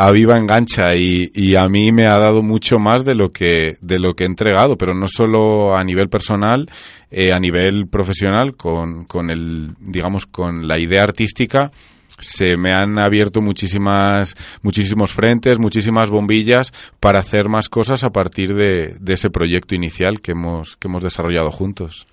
Aviva 0.00 0.38
engancha 0.38 0.94
y, 0.94 1.28
y 1.34 1.56
a 1.56 1.68
mí 1.68 1.90
me 1.90 2.06
ha 2.06 2.16
dado 2.20 2.40
mucho 2.40 2.78
más 2.78 3.04
de 3.04 3.16
lo 3.16 3.32
que 3.32 3.78
de 3.80 3.98
lo 3.98 4.14
que 4.14 4.22
he 4.22 4.26
entregado, 4.28 4.78
pero 4.78 4.94
no 4.94 5.08
solo 5.08 5.74
a 5.74 5.82
nivel 5.82 6.08
personal, 6.08 6.70
eh, 7.10 7.32
a 7.32 7.40
nivel 7.40 7.88
profesional, 7.88 8.54
con, 8.54 9.06
con 9.06 9.28
el 9.28 9.74
digamos 9.80 10.26
con 10.26 10.68
la 10.68 10.78
idea 10.78 11.02
artística 11.02 11.72
se 12.18 12.56
me 12.56 12.72
han 12.72 12.98
abierto 12.98 13.40
muchísimas 13.40 14.34
muchísimos 14.62 15.12
frentes, 15.12 15.58
muchísimas 15.58 16.10
bombillas 16.10 16.72
para 17.00 17.20
hacer 17.20 17.48
más 17.48 17.68
cosas 17.68 18.04
a 18.04 18.10
partir 18.10 18.54
de, 18.54 18.96
de 19.00 19.14
ese 19.14 19.30
proyecto 19.30 19.74
inicial 19.74 20.20
que 20.20 20.32
hemos 20.32 20.76
que 20.76 20.88
hemos 20.88 21.02
desarrollado 21.02 21.50
juntos. 21.50 22.06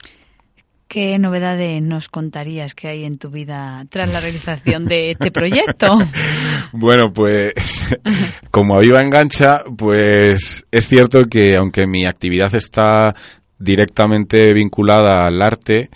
¿Qué 0.88 1.18
novedades 1.18 1.82
nos 1.82 2.10
contarías 2.10 2.76
que 2.76 2.88
hay 2.88 3.06
en 3.06 3.18
tu 3.18 3.32
vida 3.32 3.84
tras 3.90 4.12
la 4.12 4.20
realización 4.20 4.86
de 4.86 5.12
este 5.12 5.32
proyecto? 5.32 5.98
Bueno, 6.78 7.14
pues 7.14 7.54
como 8.52 8.76
Aviva 8.76 9.02
engancha, 9.02 9.62
pues 9.78 10.66
es 10.70 10.88
cierto 10.90 11.20
que 11.30 11.56
aunque 11.56 11.88
mi 11.88 12.06
actividad 12.06 12.54
está 12.54 13.16
directamente 13.58 14.54
vinculada 14.54 15.26
al 15.26 15.42
arte, 15.42 15.90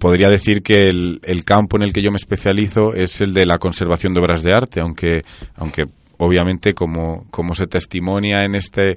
podría 0.00 0.30
decir 0.30 0.62
que 0.62 0.88
el, 0.88 1.20
el 1.22 1.44
campo 1.44 1.76
en 1.76 1.82
el 1.82 1.92
que 1.92 2.02
yo 2.02 2.10
me 2.10 2.16
especializo 2.16 2.94
es 2.94 3.20
el 3.20 3.34
de 3.34 3.44
la 3.44 3.58
conservación 3.58 4.14
de 4.14 4.20
obras 4.20 4.42
de 4.42 4.54
arte, 4.54 4.80
aunque, 4.80 5.24
aunque 5.54 5.84
obviamente 6.16 6.74
como, 6.74 7.26
como 7.30 7.54
se 7.54 7.66
testimonia 7.66 8.44
en 8.44 8.54
este 8.54 8.96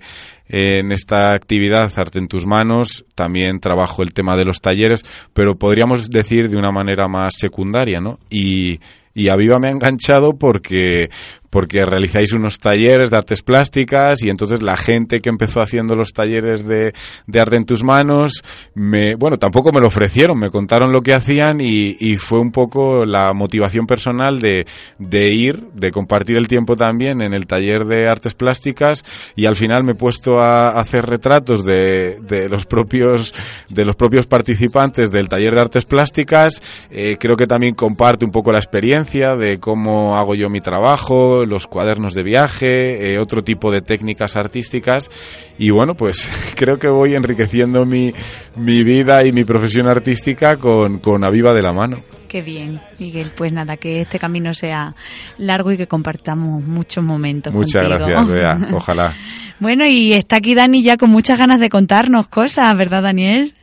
en 0.55 0.91
esta 0.91 1.33
actividad 1.33 1.91
Arte 1.95 2.19
en 2.19 2.27
tus 2.27 2.45
manos, 2.45 3.05
también 3.15 3.59
trabajo 3.59 4.03
el 4.03 4.13
tema 4.13 4.37
de 4.37 4.45
los 4.45 4.61
talleres, 4.61 5.03
pero 5.33 5.55
podríamos 5.55 6.11
decir 6.11 6.47
de 6.47 6.57
una 6.57 6.71
manera 6.71 7.07
más 7.07 7.33
secundaria, 7.39 7.99
¿no? 7.99 8.19
Y, 8.29 8.79
y 9.15 9.29
a 9.29 9.35
Viva 9.35 9.57
me 9.57 9.69
ha 9.69 9.71
enganchado 9.71 10.37
porque 10.37 11.09
porque 11.53 11.85
realizáis 11.85 12.33
unos 12.33 12.57
talleres 12.57 13.11
de 13.11 13.15
artes 13.15 13.43
plásticas 13.43 14.23
y 14.23 14.31
entonces 14.31 14.63
la 14.63 14.75
gente 14.75 15.21
que 15.21 15.29
empezó 15.29 15.61
haciendo 15.61 15.95
los 15.95 16.11
talleres 16.11 16.67
de, 16.67 16.93
arte 17.39 17.57
en 17.57 17.65
tus 17.65 17.83
manos, 17.83 18.41
me, 18.73 19.13
bueno, 19.13 19.37
tampoco 19.37 19.71
me 19.71 19.79
lo 19.79 19.85
ofrecieron, 19.85 20.39
me 20.39 20.49
contaron 20.49 20.91
lo 20.91 21.01
que 21.01 21.13
hacían 21.13 21.61
y, 21.61 21.95
y 21.99 22.15
fue 22.15 22.39
un 22.39 22.51
poco 22.51 23.05
la 23.05 23.33
motivación 23.33 23.85
personal 23.85 24.39
de, 24.39 24.65
de 24.97 25.31
ir, 25.31 25.67
de 25.75 25.91
compartir 25.91 26.37
el 26.37 26.47
tiempo 26.47 26.75
también 26.75 27.21
en 27.21 27.35
el 27.35 27.45
taller 27.45 27.85
de 27.85 28.07
artes 28.07 28.33
plásticas 28.33 29.03
y 29.35 29.45
al 29.45 29.55
final 29.55 29.83
me 29.83 29.91
he 29.91 29.95
puesto 29.95 30.41
hacer 30.67 31.05
retratos 31.05 31.65
de, 31.65 32.19
de 32.21 32.49
los 32.49 32.65
propios 32.65 33.33
de 33.69 33.85
los 33.85 33.95
propios 33.95 34.27
participantes 34.27 35.11
del 35.11 35.29
taller 35.29 35.53
de 35.53 35.61
artes 35.61 35.85
plásticas. 35.85 36.61
Eh, 36.91 37.17
creo 37.19 37.35
que 37.35 37.47
también 37.47 37.75
comparte 37.75 38.25
un 38.25 38.31
poco 38.31 38.51
la 38.51 38.59
experiencia 38.59 39.35
de 39.35 39.59
cómo 39.59 40.17
hago 40.17 40.35
yo 40.35 40.49
mi 40.49 40.61
trabajo, 40.61 41.45
los 41.45 41.67
cuadernos 41.67 42.13
de 42.13 42.23
viaje, 42.23 43.13
eh, 43.13 43.19
otro 43.19 43.43
tipo 43.43 43.71
de 43.71 43.81
técnicas 43.81 44.35
artísticas 44.35 45.09
y 45.57 45.69
bueno, 45.71 45.95
pues 45.95 46.29
creo 46.55 46.77
que 46.77 46.89
voy 46.89 47.15
enriqueciendo 47.15 47.85
mi, 47.85 48.13
mi 48.55 48.83
vida 48.83 49.25
y 49.25 49.31
mi 49.31 49.43
profesión 49.43 49.87
artística 49.87 50.57
con, 50.57 50.99
con 50.99 51.23
Aviva 51.23 51.53
de 51.53 51.61
la 51.61 51.73
mano. 51.73 52.03
Qué 52.33 52.41
bien, 52.41 52.81
Miguel. 52.97 53.31
Pues 53.37 53.53
nada, 53.53 53.77
que 53.77 54.01
este 54.01 54.17
camino 54.17 54.55
sea 54.55 54.95
largo 55.37 55.71
y 55.71 55.77
que 55.77 55.85
compartamos 55.85 56.63
muchos 56.63 57.03
momentos. 57.03 57.53
Muchas 57.53 57.87
contigo. 57.87 58.07
gracias, 58.07 58.27
Bea. 58.27 58.69
Ojalá. 58.73 59.15
bueno, 59.59 59.85
y 59.85 60.13
está 60.13 60.37
aquí 60.37 60.55
Dani 60.55 60.81
ya 60.81 60.97
con 60.97 61.11
muchas 61.11 61.37
ganas 61.37 61.59
de 61.59 61.69
contarnos 61.69 62.29
cosas, 62.29 62.75
¿verdad, 62.75 63.03
Daniel? 63.03 63.53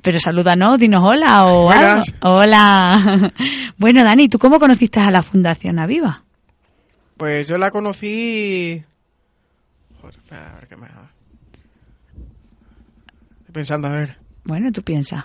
Pero 0.00 0.20
salúdanos, 0.20 0.78
dinos 0.78 1.02
hola 1.04 1.46
o 1.46 1.64
Buenas. 1.64 2.14
algo. 2.20 2.36
Hola. 2.36 3.32
bueno, 3.78 4.04
Dani, 4.04 4.28
¿tú 4.28 4.38
cómo 4.38 4.60
conociste 4.60 5.00
a 5.00 5.10
la 5.10 5.24
Fundación 5.24 5.80
Aviva? 5.80 6.22
Pues 7.16 7.48
yo 7.48 7.58
la 7.58 7.72
conocí. 7.72 8.80
Joder, 10.00 10.14
espera, 10.14 10.52
a 10.52 10.54
ver 10.54 10.68
qué 10.68 10.76
me. 10.76 10.86
Estoy 10.86 11.02
pensando, 13.52 13.88
a 13.88 13.90
ver. 13.90 14.18
Bueno, 14.44 14.70
tú 14.70 14.84
piensas. 14.84 15.24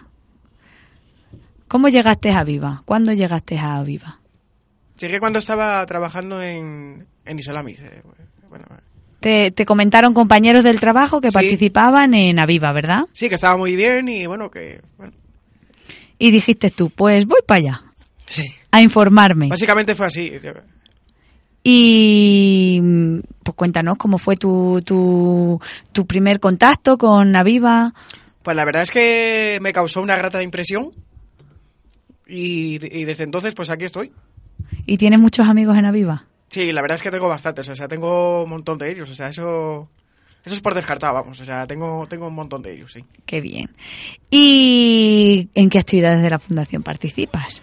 ¿Cómo 1.73 1.87
llegaste 1.89 2.29
a 2.29 2.41
Aviva? 2.41 2.83
¿Cuándo 2.85 3.13
llegaste 3.13 3.57
a 3.57 3.77
Aviva? 3.77 4.19
Llegué 4.99 5.19
cuando 5.19 5.39
estaba 5.39 5.83
trabajando 5.87 6.39
en, 6.39 7.07
en 7.25 7.39
Isolamis. 7.39 7.79
eh, 7.79 8.03
bueno, 8.47 8.65
Te, 9.19 9.49
te 9.49 9.65
comentaron 9.65 10.13
compañeros 10.13 10.63
del 10.63 10.79
trabajo 10.79 11.19
que 11.19 11.29
Sí. 11.31 11.33
participaban 11.33 12.13
en 12.13 12.37
Aviva, 12.37 12.71
¿verdad? 12.73 12.99
sí, 13.13 13.27
que 13.27 13.33
estaba 13.33 13.57
muy 13.57 13.75
bien 13.75 14.07
y 14.07 14.27
bueno, 14.27 14.51
que. 14.51 14.81
Bueno, 14.99 15.13
Y 16.19 16.29
dijiste 16.29 16.69
tú, 16.69 16.91
pues 16.91 17.25
voy 17.25 17.39
para 17.47 17.59
allá 17.59 17.81
sí. 18.27 18.45
a 18.69 18.79
informarme. 18.83 19.47
Básicamente 19.47 19.95
fue 19.95 20.05
así. 20.05 20.31
Y 21.63 22.79
pues 23.43 23.55
cuéntanos 23.55 23.97
cómo 23.97 24.19
fue 24.19 24.35
tu, 24.35 24.79
tu, 24.85 25.59
tu 25.91 26.05
primer 26.05 26.39
contacto 26.39 26.99
con 26.99 27.35
Aviva. 27.35 27.95
Pues 28.43 28.55
la 28.55 28.63
verdad 28.63 28.83
es 28.83 28.91
que 28.91 29.57
me 29.59 29.73
causó 29.73 30.03
una 30.03 30.17
grata 30.17 30.43
impresión. 30.43 30.91
Y, 32.27 32.75
y 32.83 33.05
desde 33.05 33.23
entonces, 33.23 33.53
pues 33.55 33.69
aquí 33.69 33.85
estoy. 33.85 34.11
¿Y 34.85 34.97
tienes 34.97 35.19
muchos 35.19 35.47
amigos 35.47 35.77
en 35.77 35.85
Aviva? 35.85 36.25
Sí, 36.49 36.71
la 36.71 36.81
verdad 36.81 36.97
es 36.97 37.01
que 37.01 37.11
tengo 37.11 37.27
bastantes. 37.27 37.67
O 37.69 37.75
sea, 37.75 37.87
tengo 37.87 38.43
un 38.43 38.49
montón 38.49 38.77
de 38.77 38.91
ellos. 38.91 39.09
O 39.09 39.15
sea, 39.15 39.29
eso. 39.29 39.89
Eso 40.45 40.55
es 40.55 40.61
por 40.61 40.73
descartado, 40.73 41.13
vamos. 41.13 41.39
O 41.39 41.45
sea, 41.45 41.65
tengo, 41.65 42.05
tengo 42.07 42.27
un 42.27 42.35
montón 42.35 42.61
de 42.61 42.73
ellos, 42.73 42.91
sí. 42.91 43.05
Qué 43.25 43.39
bien. 43.39 43.73
¿Y 44.29 45.49
en 45.53 45.69
qué 45.69 45.79
actividades 45.79 46.21
de 46.21 46.29
la 46.29 46.39
Fundación 46.39 46.83
participas? 46.83 47.61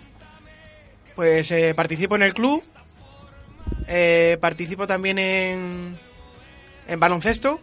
Pues 1.15 1.51
eh, 1.51 1.75
participo 1.75 2.17
en 2.17 2.23
el 2.23 2.33
club, 2.33 2.63
eh, 3.87 4.39
participo 4.41 4.87
también 4.87 5.19
en, 5.19 5.95
en 6.89 7.01
baloncesto 7.01 7.61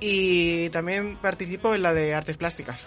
y 0.00 0.68
también 0.68 1.16
participo 1.16 1.74
en 1.74 1.82
la 1.82 1.92
de 1.92 2.14
artes 2.14 2.36
plásticas. 2.36 2.86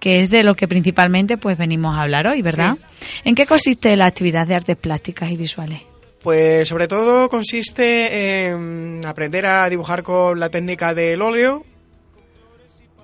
Que 0.00 0.20
es 0.22 0.30
de 0.30 0.44
lo 0.44 0.54
que 0.54 0.68
principalmente 0.68 1.38
pues 1.38 1.58
venimos 1.58 1.96
a 1.96 2.02
hablar 2.02 2.26
hoy, 2.26 2.42
¿verdad? 2.42 2.78
¿En 3.24 3.34
qué 3.34 3.46
consiste 3.46 3.96
la 3.96 4.06
actividad 4.06 4.46
de 4.46 4.54
artes 4.54 4.76
plásticas 4.76 5.30
y 5.30 5.36
visuales? 5.36 5.82
Pues 6.22 6.68
sobre 6.68 6.88
todo 6.88 7.28
consiste 7.28 8.46
en 8.46 9.04
aprender 9.04 9.46
a 9.46 9.68
dibujar 9.68 10.02
con 10.02 10.38
la 10.38 10.50
técnica 10.50 10.94
del 10.94 11.22
óleo 11.22 11.64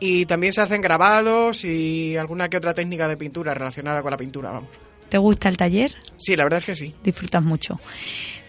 y 0.00 0.26
también 0.26 0.52
se 0.52 0.60
hacen 0.60 0.80
grabados 0.80 1.64
y 1.64 2.16
alguna 2.16 2.48
que 2.48 2.56
otra 2.56 2.74
técnica 2.74 3.08
de 3.08 3.16
pintura 3.16 3.54
relacionada 3.54 4.02
con 4.02 4.10
la 4.10 4.16
pintura, 4.16 4.50
vamos. 4.50 4.70
¿Te 5.08 5.18
gusta 5.18 5.48
el 5.48 5.56
taller? 5.56 5.94
Sí, 6.18 6.34
la 6.34 6.44
verdad 6.44 6.58
es 6.58 6.64
que 6.64 6.74
sí. 6.74 6.94
disfrutas 7.04 7.42
mucho. 7.42 7.78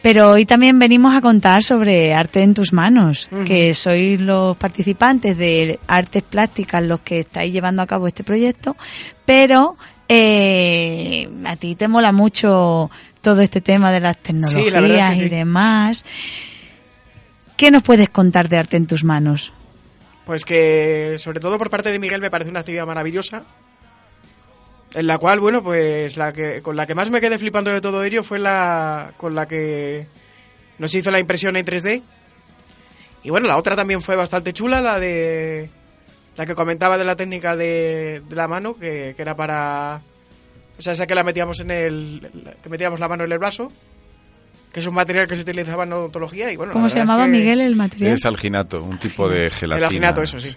Pero 0.05 0.33
hoy 0.33 0.45
también 0.45 0.77
venimos 0.77 1.17
a 1.17 1.19
contar 1.19 1.63
sobre 1.63 2.13
Arte 2.13 2.43
en 2.43 2.53
tus 2.53 2.71
manos, 2.71 3.27
que 3.43 3.73
sois 3.73 4.21
los 4.21 4.55
participantes 4.55 5.35
de 5.35 5.79
Artes 5.87 6.21
Plásticas 6.21 6.83
los 6.83 6.99
que 6.99 7.21
estáis 7.21 7.51
llevando 7.51 7.81
a 7.81 7.87
cabo 7.87 8.05
este 8.05 8.23
proyecto, 8.23 8.75
pero 9.25 9.77
eh, 10.07 11.27
a 11.45 11.55
ti 11.55 11.73
te 11.73 11.87
mola 11.87 12.11
mucho 12.11 12.91
todo 13.19 13.41
este 13.41 13.61
tema 13.61 13.91
de 13.91 13.99
las 13.99 14.17
tecnologías 14.19 14.73
la 14.73 14.81
verdad 14.81 15.11
es 15.13 15.19
que 15.21 15.25
y 15.25 15.29
demás. 15.29 16.05
¿Qué 17.57 17.71
nos 17.71 17.81
puedes 17.81 18.11
contar 18.11 18.47
de 18.47 18.59
Arte 18.59 18.77
en 18.77 18.85
tus 18.85 19.03
manos? 19.03 19.51
Pues 20.23 20.45
que, 20.45 21.15
sobre 21.17 21.39
todo 21.39 21.57
por 21.57 21.71
parte 21.71 21.91
de 21.91 21.97
Miguel, 21.97 22.21
me 22.21 22.29
parece 22.29 22.51
una 22.51 22.59
actividad 22.59 22.85
maravillosa. 22.85 23.43
En 24.95 25.07
la 25.07 25.17
cual, 25.17 25.39
bueno, 25.41 25.61
pues 25.61 26.15
la 26.17 26.31
que, 26.31 26.61
con 26.61 26.75
la 26.77 26.87
que 26.87 26.95
más 26.95 27.09
me 27.09 27.19
quedé 27.19 27.37
flipando 27.37 27.69
de 27.71 27.81
todo 27.81 28.03
ello 28.03 28.23
fue 28.23 28.39
la 28.39 29.11
con 29.17 29.35
la 29.35 29.45
que 29.47 30.07
nos 30.79 30.93
hizo 30.95 31.11
la 31.11 31.19
impresión 31.19 31.55
en 31.57 31.65
3D. 31.65 32.01
Y 33.23 33.29
bueno, 33.29 33.47
la 33.47 33.57
otra 33.57 33.75
también 33.75 34.01
fue 34.01 34.15
bastante 34.15 34.53
chula, 34.53 34.79
la 34.81 34.99
de. 34.99 35.69
La 36.37 36.45
que 36.45 36.53
comentaba 36.55 36.97
de 36.97 37.03
la 37.05 37.15
técnica 37.15 37.55
de, 37.55 38.21
de 38.27 38.35
la 38.35 38.47
mano, 38.47 38.75
que, 38.77 39.13
que 39.15 39.21
era 39.21 39.35
para. 39.35 40.01
O 40.77 40.81
sea, 40.81 40.93
esa 40.93 41.07
que 41.07 41.15
la 41.15 41.23
metíamos 41.23 41.59
en 41.61 41.71
el. 41.71 42.55
que 42.63 42.69
metíamos 42.69 42.99
la 42.99 43.07
mano 43.09 43.23
en 43.25 43.31
el 43.31 43.37
brazo. 43.39 43.71
Que 44.71 44.81
es 44.81 44.87
un 44.87 44.93
material 44.93 45.27
que 45.27 45.35
se 45.35 45.41
utilizaba 45.41 45.83
en 45.85 45.93
odontología. 45.93 46.51
Y 46.51 46.57
bueno, 46.57 46.71
la 46.71 46.73
¿Cómo 46.73 46.89
se 46.89 46.99
es 46.99 47.03
llamaba, 47.05 47.23
que- 47.25 47.31
Miguel, 47.31 47.61
el 47.61 47.75
material? 47.77 48.11
Es 48.13 48.25
alginato, 48.25 48.83
un 48.83 48.99
tipo 48.99 49.27
de 49.29 49.49
gelatina. 49.49 49.87
alginato, 49.87 50.21
eso 50.21 50.39
sí. 50.39 50.53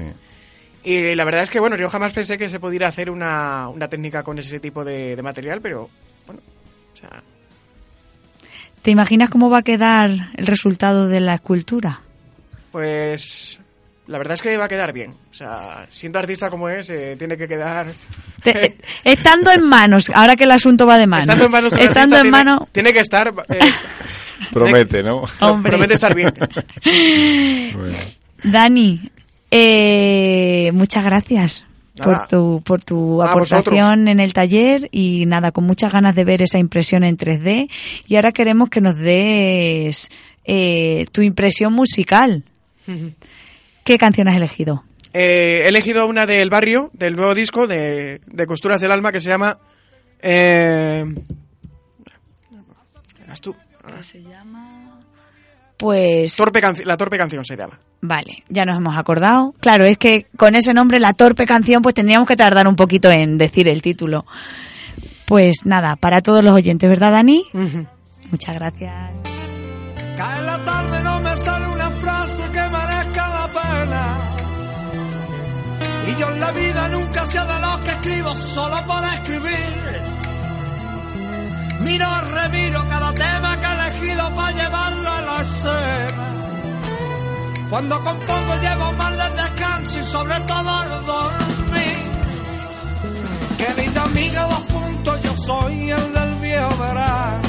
Y 0.84 1.14
la 1.14 1.24
verdad 1.24 1.42
es 1.42 1.50
que, 1.50 1.60
bueno, 1.60 1.76
yo 1.76 1.88
jamás 1.90 2.12
pensé 2.14 2.38
que 2.38 2.48
se 2.48 2.60
pudiera 2.60 2.88
hacer 2.88 3.10
una, 3.10 3.68
una 3.68 3.88
técnica 3.88 4.22
con 4.22 4.38
ese 4.38 4.60
tipo 4.60 4.84
de, 4.84 5.16
de 5.16 5.22
material, 5.22 5.60
pero 5.60 5.90
bueno, 6.26 6.40
o 6.94 6.96
sea, 6.96 7.22
¿Te 8.82 8.92
imaginas 8.92 9.28
cómo 9.28 9.50
va 9.50 9.58
a 9.58 9.62
quedar 9.62 10.08
el 10.36 10.46
resultado 10.46 11.08
de 11.08 11.20
la 11.20 11.34
escultura? 11.34 12.00
pues 12.70 13.58
la 14.06 14.18
verdad 14.18 14.34
es 14.34 14.40
que 14.42 14.56
va 14.56 14.64
a 14.66 14.68
quedar 14.68 14.92
bien. 14.92 15.14
O 15.30 15.34
sea, 15.34 15.86
siendo 15.90 16.18
artista 16.18 16.48
como 16.48 16.68
es, 16.68 16.88
eh, 16.90 17.14
tiene 17.18 17.36
que 17.36 17.46
quedar... 17.48 17.86
Te- 18.42 18.78
estando 19.04 19.50
en 19.50 19.64
manos, 19.66 20.10
ahora 20.14 20.34
que 20.36 20.44
el 20.44 20.50
asunto 20.52 20.86
va 20.86 20.96
de 20.96 21.06
manos. 21.06 21.24
Estando 21.26 21.44
en 21.46 21.50
manos, 21.52 21.72
Estando 21.74 22.16
en 22.16 22.22
tiene- 22.22 22.36
mano, 22.38 22.68
Tiene 22.72 22.92
que 22.92 23.00
estar... 23.00 23.34
eh, 23.48 23.58
Promete, 24.52 25.02
¿no? 25.02 25.24
Hombre. 25.40 25.72
Promete 25.72 25.94
estar 25.94 26.14
bien. 26.14 26.32
Bueno. 27.74 27.98
Dani, 28.44 29.02
eh, 29.50 30.70
muchas 30.72 31.04
gracias 31.04 31.64
por 32.02 32.26
tu, 32.28 32.62
por 32.64 32.82
tu 32.82 33.22
aportación 33.22 33.74
vosotros. 33.74 34.08
en 34.08 34.20
el 34.20 34.32
taller 34.32 34.88
y 34.92 35.26
nada, 35.26 35.52
con 35.52 35.64
muchas 35.64 35.92
ganas 35.92 36.14
de 36.14 36.24
ver 36.24 36.42
esa 36.42 36.58
impresión 36.58 37.04
en 37.04 37.16
3D. 37.16 37.70
Y 38.06 38.16
ahora 38.16 38.32
queremos 38.32 38.68
que 38.70 38.80
nos 38.80 38.96
des 38.96 40.08
eh, 40.44 41.06
tu 41.12 41.22
impresión 41.22 41.72
musical. 41.72 42.44
¿Qué 43.84 43.98
canción 43.98 44.28
has 44.28 44.36
elegido? 44.36 44.84
Eh, 45.12 45.62
he 45.64 45.68
elegido 45.68 46.06
una 46.06 46.26
del 46.26 46.50
barrio, 46.50 46.90
del 46.92 47.14
nuevo 47.14 47.34
disco 47.34 47.66
de, 47.66 48.20
de 48.26 48.46
Costuras 48.46 48.80
del 48.80 48.92
Alma, 48.92 49.12
que 49.12 49.20
se 49.20 49.28
llama... 49.28 49.58
Eh, 50.20 51.04
eras 53.24 53.40
tú. 53.40 53.54
Pues 55.78 56.36
Torpe 56.36 56.60
la 56.84 56.96
torpe 56.96 57.16
canción 57.16 57.44
se 57.44 57.56
llama. 57.56 57.78
Vale, 58.00 58.44
ya 58.48 58.64
nos 58.64 58.78
hemos 58.78 58.96
acordado. 58.96 59.54
Claro, 59.60 59.84
es 59.84 59.98
que 59.98 60.26
con 60.36 60.54
ese 60.54 60.72
nombre, 60.72 61.00
La 61.00 61.14
Torpe 61.14 61.46
Canción, 61.46 61.82
pues 61.82 61.94
tendríamos 61.94 62.28
que 62.28 62.36
tardar 62.36 62.68
un 62.68 62.76
poquito 62.76 63.10
en 63.10 63.38
decir 63.38 63.68
el 63.68 63.82
título. 63.82 64.24
Pues 65.26 65.64
nada, 65.64 65.96
para 65.96 66.20
todos 66.20 66.44
los 66.44 66.52
oyentes, 66.52 66.88
¿verdad, 66.88 67.12
Dani? 67.12 67.44
Muchas 68.30 68.54
gracias. 68.54 69.10
Cae 70.16 70.42
la 70.42 70.64
tarde, 70.64 71.02
no 71.02 71.20
me 71.20 71.36
sale 71.36 71.66
una 71.68 71.90
frase 71.90 72.42
que 72.50 72.60
merezca 72.60 73.28
la 73.28 73.48
pena. 73.48 74.18
Y 76.08 76.20
yo 76.20 76.30
en 76.30 76.40
la 76.40 76.50
vida 76.52 76.88
nunca 76.88 77.26
sé 77.26 77.38
de 77.38 77.60
los 77.60 77.78
que 77.78 77.90
escribo 77.90 78.34
solo 78.34 78.76
por 78.86 79.04
escribir. 79.04 79.78
Miro, 81.80 82.06
remiro 82.32 82.88
cada 82.88 83.12
tema 83.12 83.60
que 83.60 83.66
he 83.66 83.72
elegido 83.72 84.34
para 84.34 84.52
llevarlo 84.52 85.07
la. 85.44 86.08
Cuando 87.70 88.02
compongo 88.02 88.54
llevo 88.62 88.92
más 88.94 89.10
de 89.12 89.42
descanso 89.42 90.00
y 90.00 90.04
sobre 90.04 90.40
todo 90.40 90.82
el 90.84 91.06
dormir. 91.06 91.98
Querida 93.58 94.02
amiga, 94.04 94.42
dos 94.44 94.60
puntos, 94.60 95.22
yo 95.22 95.36
soy 95.36 95.90
el 95.90 96.12
del 96.12 96.34
viejo 96.36 96.76
verano. 96.78 97.48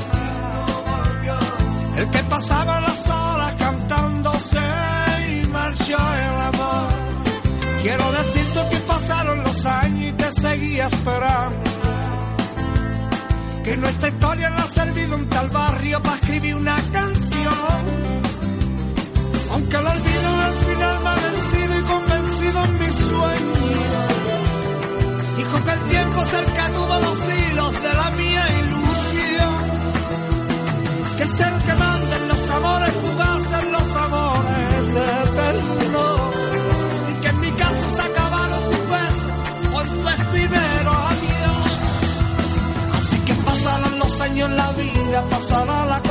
El 1.98 2.10
que 2.10 2.24
pasaba 2.24 2.82
las 2.82 3.10
horas 3.10 3.54
cantándose 3.60 4.60
y 5.32 5.48
marchó 5.48 5.98
el 5.98 6.42
amor. 6.52 6.90
Quiero 7.82 8.12
decirte 8.12 8.60
que 8.72 8.78
pasaron 8.78 9.44
los 9.44 9.66
años 9.66 10.10
y 10.10 10.12
te 10.14 10.34
seguía 10.34 10.88
esperando. 10.88 11.70
Que 13.64 13.78
nuestra 13.78 14.10
historia 14.10 14.50
no 14.50 14.62
ha 14.64 14.68
servido 14.68 15.16
un 15.16 15.30
tal 15.30 15.50
barrio 15.50 16.02
para 16.02 16.16
escribir 16.16 16.56
una 16.56 16.76
canción. 16.92 17.29
Aunque 19.52 19.76
el 19.78 19.88
olvido 19.88 20.30
al 20.48 20.54
final 20.68 20.96
me 21.04 21.10
ha 21.10 21.16
vencido 21.16 21.80
y 21.80 21.84
convencido 21.84 22.64
en 22.66 22.80
mis 22.80 22.96
sueños. 23.12 23.60
Dijo 25.38 25.64
que 25.66 25.72
el 25.72 25.82
tiempo 25.90 26.20
que 26.58 26.64
tuvo 26.78 26.96
los 27.08 27.20
hilos 27.36 27.72
de 27.84 27.94
la 28.02 28.12
mía 28.12 28.44
ilusión. 28.62 29.56
Que 31.18 31.24
es 31.24 31.40
el 31.40 31.56
que 31.66 31.74
manda 31.74 32.16
en 32.16 32.28
los 32.28 32.50
amores 32.50 32.94
fugaces, 33.04 33.72
los 33.72 33.96
amores 34.06 34.86
eternos. 35.26 36.36
Y 37.10 37.14
que 37.22 37.28
en 37.28 37.40
mi 37.40 37.52
caso 37.52 37.86
se 37.96 38.02
acabaron 38.02 38.64
tus 38.70 38.84
besos 38.94 39.34
con 39.74 39.86
tu 39.88 40.08
efímero 40.10 40.92
adiós. 41.12 41.72
Así 42.98 43.18
que 43.20 43.34
pasarán 43.34 44.00
los 44.00 44.22
años 44.22 44.50
la 44.52 44.72
vida, 44.74 45.24
pasará 45.30 45.86
la. 45.86 46.09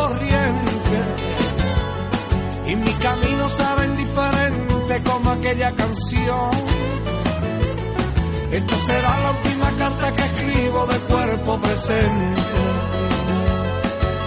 Y 2.68 2.76
mi 2.76 2.92
camino 2.92 3.48
será 3.48 3.84
indiferente 3.86 5.02
como 5.02 5.30
aquella 5.30 5.74
canción. 5.74 6.50
Esta 8.50 8.76
será 8.86 9.20
la 9.20 9.30
última 9.30 9.76
carta 9.76 10.14
que 10.14 10.22
escribo 10.22 10.86
de 10.86 10.98
cuerpo 11.00 11.58
presente. 11.60 12.42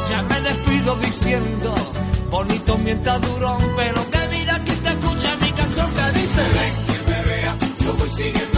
Ya 0.10 0.22
me 0.24 0.42
despido 0.42 0.96
diciendo, 0.98 1.76
bonito 2.32 2.78
mientras 2.80 3.22
duró, 3.22 3.58
pero 3.78 4.10
que 4.10 4.28
mira 4.36 4.64
que 4.64 4.72
te 4.74 4.90
escucha 4.90 5.36
mi 5.38 5.52
canción 5.52 5.90
que 5.92 6.20
dice, 6.20 6.42
ven 6.56 6.76
que 6.88 7.12
me 7.12 7.22
vea, 7.30 7.58
yo 7.80 7.94
voy 7.94 8.10
siguiendo 8.10 8.51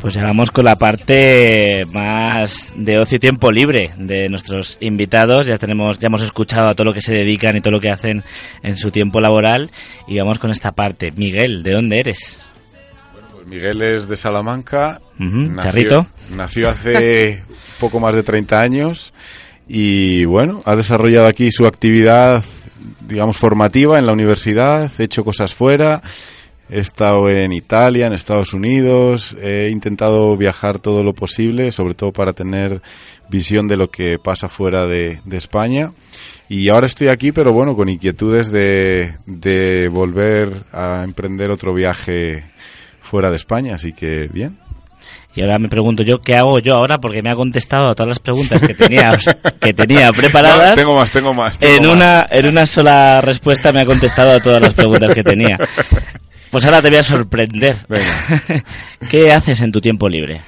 Pues 0.00 0.14
ya 0.14 0.22
vamos 0.22 0.50
con 0.50 0.64
la 0.64 0.76
parte 0.76 1.84
más 1.92 2.72
de 2.76 2.98
ocio 2.98 3.16
y 3.16 3.18
tiempo 3.18 3.50
libre 3.50 3.90
de 3.96 4.28
nuestros 4.28 4.76
invitados. 4.80 5.46
Ya 5.46 5.58
tenemos, 5.58 5.98
ya 5.98 6.06
hemos 6.06 6.22
escuchado 6.22 6.68
a 6.68 6.74
todo 6.74 6.84
lo 6.84 6.92
que 6.92 7.00
se 7.00 7.12
dedican 7.12 7.56
y 7.56 7.60
todo 7.60 7.72
lo 7.72 7.80
que 7.80 7.90
hacen 7.90 8.22
en 8.62 8.76
su 8.76 8.90
tiempo 8.90 9.20
laboral. 9.20 9.70
Y 10.06 10.18
vamos 10.18 10.38
con 10.38 10.50
esta 10.50 10.72
parte. 10.72 11.10
Miguel, 11.10 11.62
¿de 11.62 11.72
dónde 11.72 11.98
eres? 11.98 12.38
Pues 13.32 13.46
Miguel 13.46 13.82
es 13.82 14.06
de 14.06 14.16
Salamanca. 14.16 15.00
Charrito. 15.60 16.06
Nació 16.30 16.68
hace 16.68 17.42
poco 17.80 17.98
más 17.98 18.14
de 18.14 18.22
30 18.22 18.60
años 18.60 19.12
y 19.68 20.24
bueno, 20.24 20.62
ha 20.64 20.76
desarrollado 20.76 21.26
aquí 21.26 21.50
su 21.50 21.66
actividad, 21.66 22.44
digamos, 23.08 23.36
formativa 23.36 23.98
en 23.98 24.06
la 24.06 24.12
universidad, 24.12 24.90
he 24.98 25.04
hecho 25.04 25.24
cosas 25.24 25.54
fuera, 25.54 26.02
he 26.68 26.80
estado 26.80 27.28
en 27.28 27.52
Italia, 27.52 28.06
en 28.06 28.12
Estados 28.12 28.52
Unidos, 28.52 29.36
he 29.40 29.70
intentado 29.70 30.36
viajar 30.36 30.78
todo 30.78 31.02
lo 31.02 31.14
posible, 31.14 31.70
sobre 31.72 31.94
todo 31.94 32.12
para 32.12 32.32
tener 32.32 32.82
visión 33.28 33.68
de 33.68 33.76
lo 33.76 33.88
que 33.88 34.18
pasa 34.18 34.48
fuera 34.48 34.86
de, 34.86 35.20
de 35.24 35.36
España. 35.36 35.92
Y 36.48 36.68
ahora 36.68 36.86
estoy 36.86 37.08
aquí, 37.08 37.32
pero 37.32 37.52
bueno, 37.52 37.74
con 37.74 37.88
inquietudes 37.88 38.50
de, 38.50 39.16
de 39.26 39.88
volver 39.88 40.64
a 40.72 41.02
emprender 41.04 41.50
otro 41.50 41.74
viaje 41.74 42.44
fuera 43.00 43.30
de 43.30 43.36
España, 43.36 43.74
así 43.74 43.92
que 43.92 44.28
bien. 44.28 44.58
Y 45.34 45.42
ahora 45.42 45.58
me 45.58 45.68
pregunto 45.68 46.02
yo, 46.02 46.18
¿qué 46.20 46.34
hago 46.34 46.58
yo 46.60 46.76
ahora? 46.76 46.98
Porque 46.98 47.20
me 47.20 47.30
ha 47.30 47.34
contestado 47.34 47.90
a 47.90 47.94
todas 47.94 48.08
las 48.08 48.18
preguntas 48.18 48.58
que 48.58 48.74
tenía, 48.74 49.18
que 49.60 49.74
tenía 49.74 50.10
preparadas. 50.10 50.70
No, 50.70 50.76
tengo 50.76 50.96
más, 50.96 51.10
tengo 51.10 51.34
más. 51.34 51.58
tengo 51.58 51.74
en 51.74 51.86
más. 51.86 51.96
una, 51.96 52.26
en 52.30 52.48
una 52.48 52.64
sola 52.64 53.20
respuesta 53.20 53.70
me 53.70 53.80
ha 53.80 53.84
contestado 53.84 54.32
a 54.32 54.40
todas 54.40 54.62
las 54.62 54.72
preguntas 54.72 55.14
que 55.14 55.22
tenía. 55.22 55.58
Pues 56.50 56.64
ahora 56.64 56.80
te 56.82 56.88
voy 56.88 56.98
a 56.98 57.02
sorprender. 57.02 57.76
Venga. 57.88 58.62
¿Qué 59.10 59.32
haces 59.32 59.60
en 59.60 59.72
tu 59.72 59.80
tiempo 59.80 60.08
libre? 60.08 60.42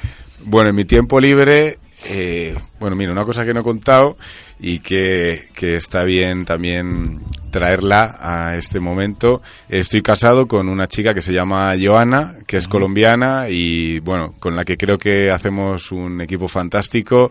Bueno, 0.45 0.71
en 0.71 0.77
mi 0.77 0.85
tiempo 0.85 1.19
libre, 1.21 1.79
eh, 2.09 2.55
bueno, 2.79 2.97
mira, 2.97 3.13
una 3.13 3.25
cosa 3.25 3.45
que 3.45 3.53
no 3.53 3.61
he 3.61 3.65
contado 3.65 4.17
y 4.61 4.79
que, 4.79 5.49
que 5.55 5.77
está 5.77 6.05
bien 6.05 6.45
también 6.45 7.21
traerla 7.51 8.17
a 8.21 8.57
este 8.57 8.81
momento. 8.81 9.43
Estoy 9.69 10.03
casado 10.03 10.47
con 10.47 10.69
una 10.69 10.87
chica 10.87 11.15
que 11.15 11.23
se 11.23 11.33
llama 11.33 11.71
Joana, 11.81 12.37
que 12.47 12.59
es 12.59 12.69
colombiana 12.69 13.49
y, 13.49 14.01
bueno, 14.01 14.35
con 14.39 14.55
la 14.55 14.65
que 14.65 14.77
creo 14.77 14.99
que 14.99 15.31
hacemos 15.31 15.93
un 15.93 16.21
equipo 16.21 16.49
fantástico. 16.49 17.31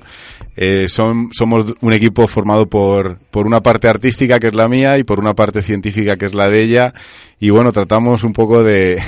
Eh, 0.55 0.87
son, 0.87 1.29
somos 1.31 1.73
un 1.81 1.93
equipo 1.93 2.27
formado 2.27 2.67
por, 2.67 3.19
por 3.31 3.45
una 3.45 3.61
parte 3.61 3.87
artística, 3.87 4.39
que 4.39 4.47
es 4.47 4.55
la 4.55 4.67
mía, 4.67 4.97
y 4.97 5.03
por 5.03 5.19
una 5.19 5.33
parte 5.33 5.61
científica, 5.61 6.17
que 6.17 6.25
es 6.25 6.33
la 6.33 6.49
de 6.49 6.63
ella. 6.63 6.93
Y 7.39 7.51
bueno, 7.51 7.71
tratamos 7.71 8.23
un 8.23 8.33
poco 8.33 8.63
de, 8.63 8.99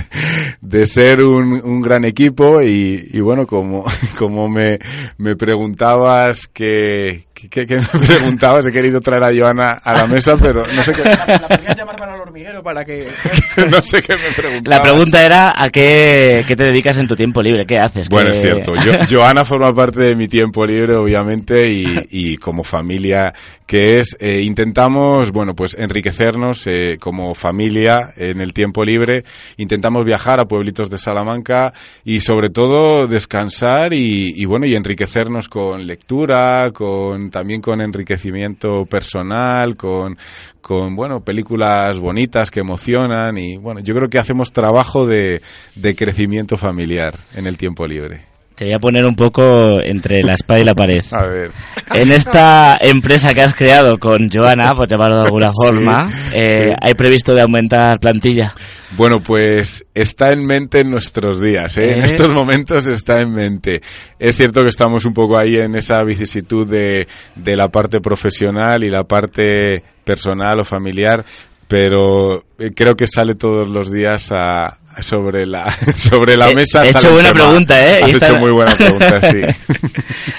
de 0.60 0.86
ser 0.86 1.22
un, 1.22 1.60
un 1.62 1.80
gran 1.80 2.04
equipo 2.04 2.60
y, 2.60 3.08
y 3.12 3.20
bueno, 3.20 3.46
como, 3.46 3.84
como 4.18 4.48
me, 4.48 4.78
me 5.16 5.36
preguntabas 5.36 6.48
que, 6.48 7.27
que, 7.48 7.66
que 7.66 7.76
me 7.76 7.82
preguntabas, 8.06 8.66
he 8.66 8.72
querido 8.72 9.00
traer 9.00 9.22
a 9.24 9.36
Joana 9.38 9.70
a 9.70 9.94
la 9.96 10.06
mesa, 10.06 10.36
pero 10.36 10.66
no 10.66 10.82
sé 10.82 10.92
qué, 10.92 11.02
La, 11.04 11.26
la 11.26 11.48
podrías 11.48 11.76
llamar 11.76 11.96
para 11.96 12.14
el 12.16 12.20
hormiguero 12.20 12.62
para 12.62 12.84
que... 12.84 13.08
no 13.70 13.82
sé 13.82 14.02
qué 14.02 14.14
me 14.16 14.30
preguntabas. 14.36 14.78
La 14.78 14.82
pregunta 14.82 15.24
era 15.24 15.52
¿a 15.56 15.70
qué, 15.70 16.44
qué 16.46 16.56
te 16.56 16.64
dedicas 16.64 16.98
en 16.98 17.06
tu 17.08 17.14
tiempo 17.16 17.40
libre? 17.42 17.64
¿Qué 17.66 17.78
haces? 17.78 18.08
Bueno, 18.08 18.30
¿Qué- 18.32 18.36
es 18.38 18.42
cierto. 18.42 18.72
Yo, 18.76 18.92
Joana 19.10 19.44
forma 19.44 19.72
parte 19.72 20.00
de 20.02 20.14
mi 20.16 20.26
tiempo 20.28 20.66
libre, 20.66 20.94
obviamente, 20.96 21.70
y, 21.70 21.86
y 22.10 22.36
como 22.36 22.64
familia 22.64 23.32
que 23.66 23.98
es, 24.00 24.16
eh, 24.18 24.40
intentamos, 24.44 25.30
bueno, 25.30 25.54
pues 25.54 25.76
enriquecernos 25.78 26.66
eh, 26.66 26.96
como 26.98 27.34
familia 27.34 28.14
en 28.16 28.40
el 28.40 28.54
tiempo 28.54 28.82
libre. 28.82 29.24
Intentamos 29.58 30.06
viajar 30.06 30.40
a 30.40 30.46
pueblitos 30.46 30.88
de 30.88 30.96
Salamanca 30.96 31.74
y 32.02 32.20
sobre 32.22 32.48
todo 32.48 33.06
descansar 33.06 33.92
y, 33.92 34.32
y 34.34 34.46
bueno, 34.46 34.64
y 34.64 34.74
enriquecernos 34.74 35.50
con 35.50 35.86
lectura, 35.86 36.70
con 36.72 37.27
también 37.30 37.60
con 37.60 37.80
enriquecimiento 37.80 38.86
personal, 38.86 39.76
con, 39.76 40.16
con 40.60 40.96
bueno, 40.96 41.24
películas 41.24 41.98
bonitas 41.98 42.50
que 42.50 42.60
emocionan 42.60 43.38
y 43.38 43.56
bueno, 43.56 43.80
yo 43.80 43.94
creo 43.94 44.08
que 44.08 44.18
hacemos 44.18 44.52
trabajo 44.52 45.06
de, 45.06 45.42
de 45.74 45.94
crecimiento 45.94 46.56
familiar 46.56 47.18
en 47.34 47.46
el 47.46 47.56
tiempo 47.56 47.86
libre. 47.86 48.37
Te 48.58 48.64
voy 48.64 48.74
a 48.74 48.80
poner 48.80 49.06
un 49.06 49.14
poco 49.14 49.80
entre 49.80 50.20
la 50.24 50.34
espada 50.34 50.58
y 50.58 50.64
la 50.64 50.74
pared. 50.74 51.04
A 51.12 51.26
ver. 51.26 51.52
En 51.94 52.10
esta 52.10 52.76
empresa 52.80 53.32
que 53.32 53.42
has 53.42 53.54
creado 53.54 53.98
con 53.98 54.28
Joana, 54.28 54.74
por 54.74 54.88
llamarlo 54.88 55.18
de 55.18 55.22
alguna 55.26 55.50
Sí, 55.52 55.64
forma, 55.64 56.10
eh, 56.34 56.70
sí. 56.70 56.76
¿hay 56.80 56.94
previsto 56.94 57.34
de 57.34 57.42
aumentar 57.42 58.00
plantilla? 58.00 58.52
Bueno, 58.96 59.22
pues 59.22 59.84
está 59.94 60.32
en 60.32 60.44
mente 60.44 60.80
en 60.80 60.90
nuestros 60.90 61.40
días, 61.40 61.78
¿eh? 61.78 61.92
En 61.92 62.02
¿Eh? 62.02 62.06
estos 62.06 62.30
momentos 62.30 62.88
está 62.88 63.20
en 63.20 63.32
mente. 63.32 63.80
Es 64.18 64.36
cierto 64.36 64.64
que 64.64 64.70
estamos 64.70 65.04
un 65.04 65.14
poco 65.14 65.38
ahí 65.38 65.56
en 65.56 65.76
esa 65.76 66.02
vicisitud 66.02 66.66
de, 66.66 67.06
de 67.36 67.56
la 67.56 67.68
parte 67.68 68.00
profesional 68.00 68.82
y 68.82 68.90
la 68.90 69.04
parte 69.04 69.84
personal 70.02 70.58
o 70.58 70.64
familiar, 70.64 71.24
pero 71.68 72.44
creo 72.74 72.96
que 72.96 73.06
sale 73.06 73.36
todos 73.36 73.68
los 73.68 73.92
días 73.92 74.32
a, 74.32 74.78
sobre 75.00 75.46
la 75.46 75.74
sobre 75.94 76.36
la 76.36 76.50
He- 76.50 76.54
mesa. 76.54 76.82
he 76.84 76.90
hecho 76.90 77.12
buena 77.12 77.32
tema. 77.32 77.44
pregunta, 77.46 77.82
¿eh? 77.82 78.00
Has 78.02 78.08
Y 78.08 78.12
esta- 78.14 78.26
hecho 78.26 78.36
muy 78.36 78.50
buena 78.52 78.72
pregunta, 78.76 79.20
sí. 79.20 79.40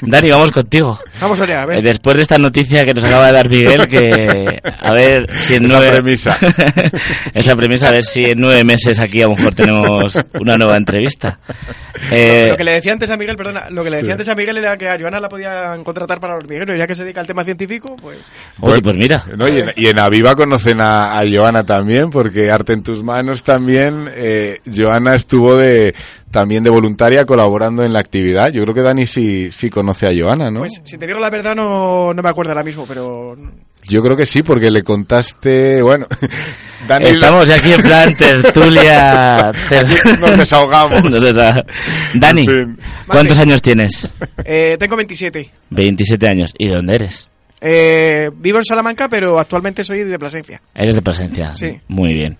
Dani, 0.01 0.29
vamos 0.31 0.51
contigo. 0.51 0.99
Vamos 1.21 1.39
allá, 1.39 1.61
a 1.61 1.63
Eh, 1.63 1.67
ver. 1.67 1.81
Después 1.83 2.15
de 2.17 2.21
esta 2.23 2.37
noticia 2.37 2.85
que 2.85 2.93
nos 2.93 3.03
acaba 3.03 3.27
de 3.27 3.31
dar 3.33 3.49
Miguel, 3.49 3.87
que 3.87 4.59
a 4.79 4.93
ver 4.93 5.27
si 5.35 5.55
en 5.55 5.65
Esa 5.65 5.73
nueve... 5.77 5.91
premisa. 5.91 6.37
Esa 7.33 7.55
premisa, 7.55 7.87
a 7.89 7.91
ver 7.91 8.03
si 8.03 8.25
en 8.25 8.39
nueve 8.39 8.63
meses 8.63 8.99
aquí 8.99 9.21
a 9.21 9.27
lo 9.27 9.35
mejor 9.35 9.53
tenemos 9.53 10.13
una 10.39 10.55
nueva 10.55 10.77
entrevista. 10.77 11.39
Eh, 12.11 12.45
Lo 12.47 12.55
que 12.55 12.63
le 12.63 12.73
decía 12.73 12.93
antes 12.93 13.09
a 13.09 13.17
Miguel, 13.17 13.35
perdona, 13.35 13.69
lo 13.69 13.83
que 13.83 13.89
le 13.89 13.97
decía 13.97 14.13
antes 14.13 14.27
a 14.29 14.35
Miguel 14.35 14.57
era 14.57 14.77
que 14.77 14.87
a 14.89 14.97
Joana 14.99 15.19
la 15.19 15.27
podían 15.29 15.83
contratar 15.83 16.19
para 16.19 16.35
hormiguero, 16.35 16.75
ya 16.77 16.87
que 16.87 16.95
se 16.95 17.03
dedica 17.03 17.21
al 17.21 17.27
tema 17.27 17.43
científico, 17.43 17.95
pues... 18.01 18.19
oye, 18.61 18.81
pues 18.81 18.95
mira, 18.95 19.25
No, 19.35 19.47
y, 19.47 19.59
en, 19.59 19.71
y 19.75 19.87
en 19.87 19.99
Aviva 19.99 20.35
conocen 20.35 20.79
a, 20.81 21.19
a 21.19 21.23
Joana 21.29 21.65
también, 21.65 22.09
porque 22.09 22.49
Arte 22.51 22.73
en 22.73 22.83
tus 22.83 23.03
manos 23.03 23.43
también. 23.43 24.09
Eh, 24.15 24.48
Joana 24.65 25.15
estuvo 25.15 25.55
de 25.57 25.93
también 26.31 26.63
de 26.63 26.69
voluntaria 26.69 27.25
colaborando 27.25 27.83
en 27.83 27.93
la 27.93 27.99
actividad. 27.99 28.51
Yo 28.51 28.61
creo 28.63 28.73
que 28.75 28.81
Dani 28.81 29.05
sí, 29.05 29.51
sí 29.51 29.69
conoce 29.69 30.07
a 30.07 30.11
Joana, 30.15 30.49
¿no? 30.51 30.59
Pues, 30.59 30.81
si 30.83 30.97
te 30.97 31.07
digo 31.07 31.19
la 31.19 31.29
verdad, 31.29 31.55
no, 31.55 32.13
no 32.13 32.21
me 32.21 32.29
acuerdo 32.29 32.51
ahora 32.51 32.63
mismo, 32.63 32.85
pero... 32.87 33.35
Yo 33.87 34.01
creo 34.01 34.15
que 34.17 34.25
sí, 34.25 34.43
porque 34.43 34.69
le 34.69 34.83
contaste, 34.83 35.81
bueno, 35.81 36.05
Dani 36.87 37.05
estamos 37.07 37.47
ya 37.47 37.55
aquí 37.55 37.71
en 37.71 37.81
plan 37.81 38.15
tertulia... 38.15 39.51
ter- 39.69 40.19
nos 40.19 40.37
desahogamos. 40.37 41.03
Nos 41.11 41.23
desa- 41.23 41.65
Dani, 42.13 42.41
En 42.41 42.47
fin. 42.75 42.79
¿cuántos 43.07 43.39
años 43.39 43.61
tienes? 43.61 44.07
Eh, 44.43 44.75
tengo 44.79 44.95
27. 44.95 45.49
27 45.69 46.27
años. 46.27 46.53
¿Y 46.57 46.67
de 46.67 46.75
dónde 46.75 46.95
eres? 46.95 47.29
Eh, 47.61 48.29
vivo 48.35 48.57
en 48.59 48.65
Salamanca, 48.65 49.09
pero 49.09 49.39
actualmente 49.39 49.83
soy 49.83 50.03
de 50.03 50.19
Plasencia. 50.19 50.61
Eres 50.75 50.95
de 50.95 51.01
presencia. 51.01 51.55
Sí. 51.55 51.79
Muy 51.87 52.13
bien. 52.13 52.37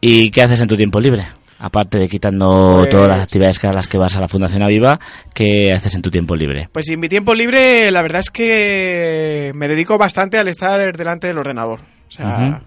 ¿Y 0.00 0.30
qué 0.30 0.42
haces 0.42 0.60
en 0.60 0.68
tu 0.68 0.76
tiempo 0.76 0.98
libre? 1.00 1.26
Aparte 1.62 1.98
de 1.98 2.08
quitando 2.08 2.78
Pues- 2.78 2.90
todas 2.90 3.08
las 3.08 3.20
actividades 3.20 3.58
que 3.58 3.66
a 3.66 3.72
las 3.72 3.86
que 3.86 3.98
vas 3.98 4.16
a 4.16 4.20
la 4.20 4.28
Fundación 4.28 4.62
Aviva, 4.62 4.98
¿qué 5.34 5.66
haces 5.76 5.94
en 5.94 6.02
tu 6.02 6.10
tiempo 6.10 6.34
libre? 6.34 6.68
Pues 6.72 6.88
en 6.88 6.98
mi 6.98 7.08
tiempo 7.08 7.34
libre, 7.34 7.90
la 7.90 8.00
verdad 8.02 8.20
es 8.20 8.30
que 8.30 9.52
me 9.54 9.68
dedico 9.68 9.98
bastante 9.98 10.38
al 10.38 10.48
estar 10.48 10.96
delante 10.96 11.26
del 11.26 11.38
ordenador. 11.38 11.80
O 11.80 12.10
sea... 12.10 12.62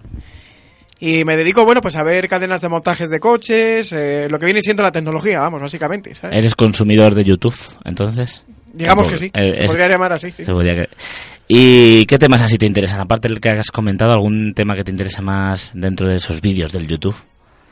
Y 1.00 1.24
me 1.24 1.36
dedico, 1.36 1.64
bueno, 1.66 1.80
pues 1.82 1.96
a 1.96 2.04
ver 2.04 2.28
cadenas 2.28 2.60
de 2.62 2.68
montajes 2.68 3.10
de 3.10 3.18
coches, 3.20 3.92
eh, 3.92 4.28
lo 4.30 4.38
que 4.38 4.46
viene 4.46 4.60
siendo 4.60 4.82
la 4.82 4.92
tecnología, 4.92 5.40
vamos, 5.40 5.60
básicamente, 5.60 6.14
¿sabes? 6.14 6.38
¿Eres 6.38 6.54
consumidor 6.54 7.14
de 7.14 7.24
YouTube, 7.24 7.56
entonces? 7.84 8.42
Digamos 8.72 9.08
que 9.08 9.18
sí, 9.18 9.26
Eh, 9.34 9.52
se 9.54 9.62
es- 9.64 9.68
podría 9.68 9.88
llamar 9.88 10.12
así. 10.12 10.30
sí. 10.30 10.44
se 10.44 10.52
podría 10.52 10.74
que- 10.76 10.88
¿Y 11.48 12.06
qué 12.06 12.18
temas 12.18 12.40
así 12.42 12.56
te 12.56 12.64
interesan? 12.64 13.00
Aparte 13.00 13.28
del 13.28 13.40
que 13.40 13.50
has 13.50 13.70
comentado, 13.70 14.12
¿algún 14.12 14.54
tema 14.54 14.74
que 14.76 14.84
te 14.84 14.92
interese 14.92 15.20
más 15.20 15.72
dentro 15.74 16.08
de 16.08 16.16
esos 16.16 16.40
vídeos 16.40 16.72
del 16.72 16.86
YouTube? 16.86 17.16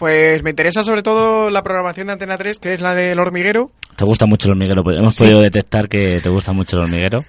Pues 0.03 0.43
me 0.43 0.51
interesa 0.51 0.83
sobre 0.83 1.05
todo 1.05 1.49
la 1.49 1.62
programación 1.62 2.09
de 2.09 2.15
Antena 2.15 2.37
3, 2.37 2.59
que 2.59 2.73
es 2.73 2.81
la 2.81 2.93
del 2.93 3.21
hormiguero. 3.21 3.71
¿Te 3.95 4.05
gusta 4.05 4.27
mucho 4.27 4.49
el 4.49 4.55
hormiguero? 4.55 4.83
Pues 4.83 4.97
Hemos 4.99 5.17
podido 5.17 5.41
detectar 5.41 5.88
que 5.88 6.19
te 6.21 6.29
gusta 6.29 6.51
mucho 6.53 6.75
el 6.77 6.83
hormiguero. 6.83 7.21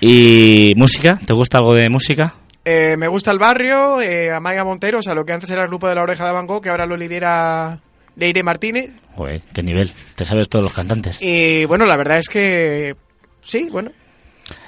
¿Y 0.00 0.74
música? 0.76 1.18
¿Te 1.26 1.32
gusta 1.34 1.58
algo 1.58 1.74
de 1.74 1.88
música? 1.90 2.36
Eh, 2.64 2.96
me 2.96 3.08
gusta 3.08 3.32
el 3.32 3.40
barrio, 3.40 4.00
eh, 4.00 4.30
Amaya 4.30 4.62
Montero, 4.64 5.00
o 5.00 5.02
sea, 5.02 5.12
lo 5.12 5.24
que 5.24 5.32
antes 5.32 5.50
era 5.50 5.62
el 5.62 5.68
grupo 5.68 5.88
de 5.88 5.96
la 5.96 6.02
oreja 6.04 6.24
de 6.24 6.32
Van 6.32 6.46
Gogh, 6.46 6.62
que 6.62 6.68
ahora 6.68 6.86
lo 6.86 6.96
lidera 6.96 7.80
Leire 8.14 8.44
Martínez. 8.44 8.92
Joder, 9.16 9.42
qué 9.52 9.64
nivel. 9.64 9.90
Te 10.14 10.24
sabes 10.24 10.48
todos 10.48 10.62
los 10.62 10.72
cantantes. 10.74 11.18
Y 11.20 11.64
bueno, 11.64 11.84
la 11.84 11.96
verdad 11.96 12.18
es 12.18 12.28
que 12.28 12.94
sí, 13.42 13.66
bueno. 13.72 13.90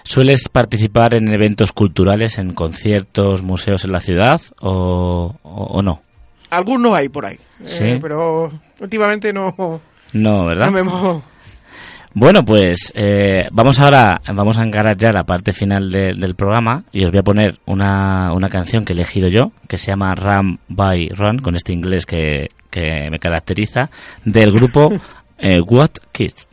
¿Sueles 0.02 0.48
participar 0.48 1.14
en 1.14 1.32
eventos 1.32 1.70
culturales, 1.70 2.38
en 2.38 2.54
conciertos, 2.54 3.42
museos 3.42 3.84
en 3.84 3.92
la 3.92 4.00
ciudad 4.00 4.40
o, 4.60 5.36
o- 5.44 5.64
o 5.78 5.80
no? 5.82 6.02
Algunos 6.50 6.92
hay 6.98 7.08
por 7.08 7.26
ahí. 7.26 7.36
eh, 7.60 7.66
Sí. 7.66 7.98
pero 8.02 8.50
últimamente 8.80 9.32
no, 9.32 9.54
No, 10.12 10.46
¿verdad? 10.46 10.66
no 10.66 10.72
me 10.72 11.22
Bueno, 12.12 12.44
pues 12.44 12.92
eh, 12.96 13.46
vamos 13.52 13.78
ahora, 13.78 14.20
vamos 14.34 14.58
a 14.58 14.64
encarar 14.64 14.96
ya 14.96 15.12
la 15.12 15.22
parte 15.22 15.52
final 15.52 15.92
de- 15.92 16.14
del 16.18 16.34
programa 16.34 16.82
y 16.90 17.04
os 17.04 17.12
voy 17.12 17.20
a 17.20 17.22
poner 17.22 17.60
una, 17.66 18.32
una 18.32 18.48
canción 18.48 18.84
que 18.84 18.92
he 18.92 18.96
elegido 18.96 19.28
yo, 19.28 19.52
que 19.68 19.78
se 19.78 19.92
llama 19.92 20.14
Run 20.16 20.58
by 20.68 21.10
Run, 21.10 21.38
con 21.38 21.54
este 21.54 21.72
inglés 21.72 22.06
que, 22.06 22.48
que 22.68 23.08
me 23.12 23.20
caracteriza, 23.20 23.90
del 24.24 24.50
grupo 24.50 24.90
eh, 25.38 25.60
What 25.60 25.90
Kids. 26.10 26.48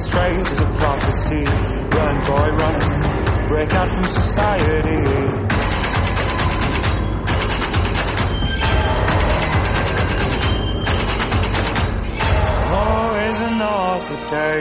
This 0.00 0.14
race 0.14 0.52
is 0.52 0.60
a 0.60 0.64
prophecy. 0.80 1.44
Run, 1.44 2.16
boy, 2.24 2.48
run. 2.60 3.48
Break 3.48 3.74
out 3.74 3.90
from 3.90 4.04
society. 4.04 5.02
Oh, 12.64 12.80
Always 12.80 13.40
another 13.52 14.18
day. 14.30 14.60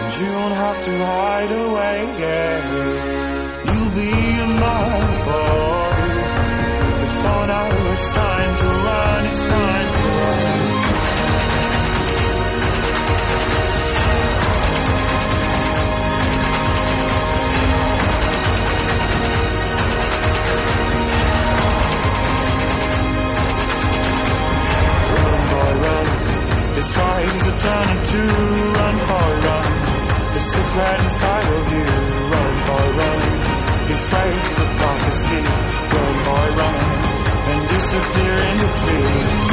And 0.00 0.12
you 0.18 0.32
don't 0.32 0.56
have 0.64 0.80
to 0.80 0.92
hide 1.04 1.52
away. 1.66 1.96
You'll 3.66 3.92
be 4.00 4.12
my 4.64 4.88
boy. 5.28 6.04
But 7.00 7.12
for 7.20 7.46
now, 7.52 7.83
This 26.84 26.92
fight 26.92 27.24
is 27.24 27.46
a 27.48 27.56
journey 27.64 27.98
to 28.12 28.20
run, 28.76 28.96
boy, 29.08 29.32
run. 29.46 29.72
The 30.34 30.40
secret 30.52 31.00
inside 31.00 31.48
of 31.56 31.64
you, 31.72 31.86
run, 32.32 32.54
boy, 32.68 32.88
run. 33.00 33.20
This 33.88 34.04
race 34.12 34.46
is 34.52 34.58
a 34.58 34.68
prophecy, 34.80 35.42
run, 35.96 36.16
boy, 36.28 36.48
run. 36.60 36.80
And 37.52 37.60
disappear 37.72 38.36
in 38.50 38.56
the 38.60 38.70
trees. 38.80 39.44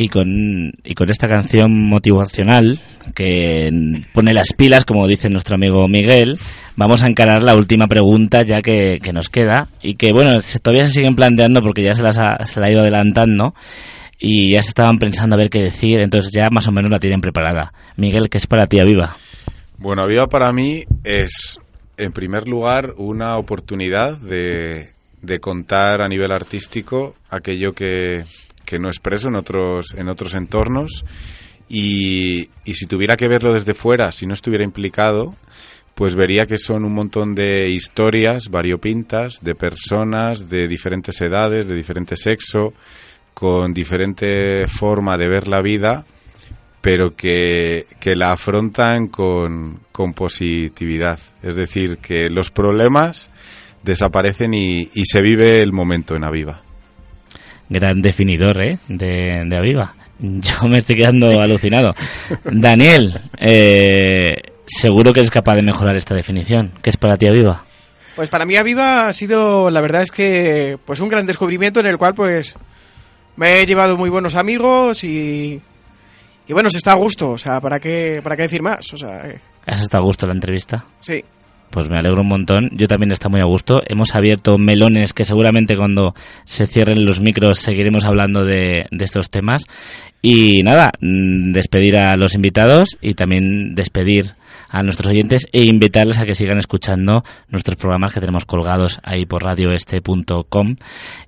Y 0.00 0.08
con, 0.08 0.72
y 0.82 0.94
con 0.94 1.10
esta 1.10 1.28
canción 1.28 1.86
motivacional 1.86 2.78
que 3.14 3.70
pone 4.14 4.32
las 4.32 4.54
pilas, 4.54 4.86
como 4.86 5.06
dice 5.06 5.28
nuestro 5.28 5.56
amigo 5.56 5.86
Miguel, 5.88 6.38
vamos 6.74 7.02
a 7.02 7.06
encarar 7.06 7.42
la 7.42 7.54
última 7.54 7.86
pregunta 7.86 8.40
ya 8.42 8.62
que, 8.62 8.98
nos 9.12 9.28
queda 9.28 9.68
y 9.82 9.96
que, 9.96 10.14
bueno, 10.14 10.40
se- 10.40 10.58
todavía 10.58 10.86
se 10.86 10.92
siguen 10.92 11.16
planteando 11.16 11.60
porque 11.60 11.82
ya 11.82 11.94
se 11.94 12.02
las 12.02 12.16
ha, 12.16 12.42
se 12.46 12.60
la 12.60 12.68
ha 12.68 12.70
ido 12.70 12.80
adelantando 12.80 13.54
y 14.18 14.52
ya 14.52 14.62
se 14.62 14.70
estaban 14.70 14.98
pensando 14.98 15.34
a 15.34 15.38
ver 15.38 15.50
qué 15.50 15.62
decir, 15.62 16.00
entonces 16.00 16.30
ya 16.32 16.48
más 16.48 16.66
o 16.66 16.72
menos 16.72 16.90
la 16.90 16.98
tienen 16.98 17.20
preparada. 17.20 17.74
Miguel, 17.96 18.30
¿qué 18.30 18.38
es 18.38 18.46
para 18.46 18.66
ti 18.66 18.78
Aviva? 18.78 19.18
Bueno, 19.76 20.00
Aviva 20.00 20.28
para 20.28 20.50
mí 20.50 20.84
es, 21.04 21.58
en 21.98 22.12
primer 22.12 22.48
lugar, 22.48 22.94
una 22.96 23.36
oportunidad 23.36 24.16
de, 24.16 24.92
de 25.20 25.40
contar 25.40 26.00
a 26.00 26.08
nivel 26.08 26.32
artístico 26.32 27.16
aquello 27.28 27.74
que, 27.74 28.24
que 28.70 28.78
no 28.78 28.88
expreso 28.88 29.28
en 29.28 29.34
otros, 29.34 29.94
en 29.96 30.08
otros 30.08 30.34
entornos. 30.34 31.04
Y, 31.68 32.48
y 32.64 32.74
si 32.74 32.86
tuviera 32.86 33.16
que 33.16 33.26
verlo 33.26 33.52
desde 33.52 33.74
fuera, 33.74 34.12
si 34.12 34.26
no 34.26 34.34
estuviera 34.34 34.64
implicado, 34.64 35.34
pues 35.96 36.14
vería 36.14 36.46
que 36.46 36.58
son 36.58 36.84
un 36.84 36.94
montón 36.94 37.34
de 37.34 37.66
historias 37.68 38.48
variopintas, 38.48 39.40
de 39.42 39.56
personas 39.56 40.48
de 40.48 40.68
diferentes 40.68 41.20
edades, 41.20 41.66
de 41.66 41.74
diferente 41.74 42.14
sexo, 42.14 42.72
con 43.34 43.74
diferente 43.74 44.68
forma 44.68 45.16
de 45.16 45.28
ver 45.28 45.48
la 45.48 45.62
vida 45.62 46.04
pero 46.80 47.14
que, 47.14 47.86
que 47.98 48.16
la 48.16 48.32
afrontan 48.32 49.08
con, 49.08 49.80
con 49.92 50.14
positividad. 50.14 51.18
Es 51.42 51.54
decir, 51.54 51.98
que 51.98 52.30
los 52.30 52.50
problemas 52.50 53.30
desaparecen 53.82 54.54
y, 54.54 54.88
y 54.94 55.04
se 55.04 55.20
vive 55.20 55.62
el 55.62 55.72
momento 55.72 56.16
en 56.16 56.24
Aviva. 56.24 56.62
Gran 57.70 58.02
definidor, 58.02 58.60
¿eh? 58.60 58.78
De, 58.88 59.44
de 59.46 59.56
Aviva. 59.56 59.94
Yo 60.18 60.68
me 60.68 60.78
estoy 60.78 60.96
quedando 60.96 61.40
alucinado. 61.40 61.94
Daniel, 62.44 63.18
eh, 63.38 64.32
seguro 64.66 65.12
que 65.14 65.20
eres 65.20 65.30
capaz 65.30 65.54
de 65.54 65.62
mejorar 65.62 65.96
esta 65.96 66.14
definición. 66.14 66.72
¿Qué 66.82 66.90
es 66.90 66.96
para 66.98 67.16
ti 67.16 67.26
Aviva? 67.26 67.64
Pues 68.16 68.28
para 68.28 68.44
mí 68.44 68.56
Aviva 68.56 69.06
ha 69.08 69.12
sido, 69.14 69.70
la 69.70 69.80
verdad 69.80 70.02
es 70.02 70.10
que, 70.10 70.76
pues 70.84 71.00
un 71.00 71.08
gran 71.08 71.24
descubrimiento 71.24 71.80
en 71.80 71.86
el 71.86 71.96
cual, 71.96 72.12
pues, 72.12 72.54
me 73.36 73.54
he 73.62 73.66
llevado 73.66 73.96
muy 73.96 74.10
buenos 74.10 74.34
amigos 74.34 75.04
y, 75.04 75.58
y 76.46 76.52
bueno, 76.52 76.68
se 76.68 76.76
está 76.78 76.92
a 76.92 76.96
gusto, 76.96 77.30
o 77.30 77.38
sea, 77.38 77.60
¿para 77.60 77.78
qué, 77.78 78.20
para 78.22 78.36
qué 78.36 78.42
decir 78.42 78.62
más? 78.62 78.92
O 78.92 78.96
sea, 78.98 79.26
eh, 79.28 79.40
¿Has 79.64 79.80
estado 79.80 80.02
a 80.02 80.06
gusto 80.06 80.26
en 80.26 80.30
la 80.30 80.34
entrevista? 80.34 80.84
sí. 81.00 81.24
Pues 81.70 81.88
me 81.88 81.98
alegro 81.98 82.22
un 82.22 82.28
montón. 82.28 82.70
Yo 82.72 82.88
también 82.88 83.12
está 83.12 83.28
muy 83.28 83.40
a 83.40 83.44
gusto. 83.44 83.80
Hemos 83.86 84.14
abierto 84.14 84.58
melones 84.58 85.12
que 85.12 85.24
seguramente 85.24 85.76
cuando 85.76 86.14
se 86.44 86.66
cierren 86.66 87.04
los 87.04 87.20
micros 87.20 87.58
seguiremos 87.58 88.04
hablando 88.04 88.44
de, 88.44 88.86
de 88.90 89.04
estos 89.04 89.30
temas. 89.30 89.64
Y 90.20 90.62
nada, 90.62 90.92
mm, 91.00 91.52
despedir 91.52 91.96
a 91.96 92.16
los 92.16 92.34
invitados 92.34 92.98
y 93.00 93.14
también 93.14 93.74
despedir 93.74 94.34
a 94.68 94.82
nuestros 94.82 95.08
oyentes 95.08 95.46
e 95.52 95.62
invitarles 95.62 96.18
a 96.18 96.24
que 96.24 96.34
sigan 96.34 96.58
escuchando 96.58 97.24
nuestros 97.48 97.76
programas 97.76 98.12
que 98.12 98.20
tenemos 98.20 98.44
colgados 98.44 99.00
ahí 99.02 99.26
por 99.26 99.42
radioeste.com 99.42 100.76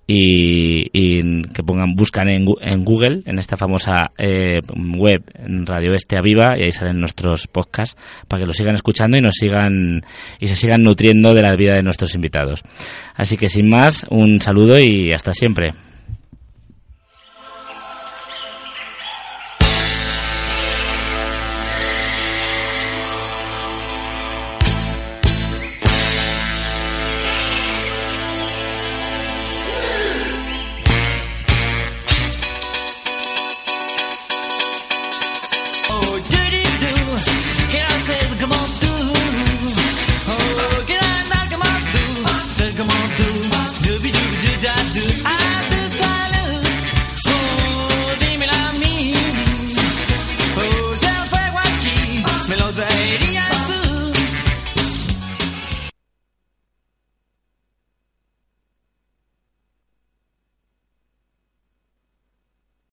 y, 0.07 0.89
y 0.93 1.43
que 1.55 1.63
pongan, 1.63 1.95
buscan 1.95 2.29
en, 2.29 2.47
en 2.61 2.85
Google, 2.85 3.23
en 3.25 3.39
esta 3.39 3.57
famosa 3.57 4.13
eh, 4.19 4.61
web, 4.97 5.23
Radio 5.65 5.95
Este 5.95 6.17
Aviva, 6.17 6.59
y 6.59 6.65
ahí 6.65 6.73
salen 6.73 7.01
nuestros 7.01 7.47
podcasts 7.47 7.97
para 8.29 8.43
que 8.43 8.47
los 8.47 8.57
sigan 8.57 8.75
escuchando 8.75 9.17
y 9.17 9.21
nos 9.21 9.35
sigan 9.35 10.05
y 10.39 10.47
se 10.47 10.57
sigan 10.57 10.83
nutriendo 10.83 11.35
de 11.35 11.43
la 11.43 11.55
vida 11.57 11.75
de 11.75 11.83
nuestros 11.83 12.15
invitados. 12.15 12.63
Así 13.15 13.37
que 13.37 13.49
sin 13.49 13.69
más, 13.69 14.05
un 14.11 14.41
saludo 14.41 14.79
y 14.79 15.13
hasta 15.15 15.33
siempre. 15.33 15.73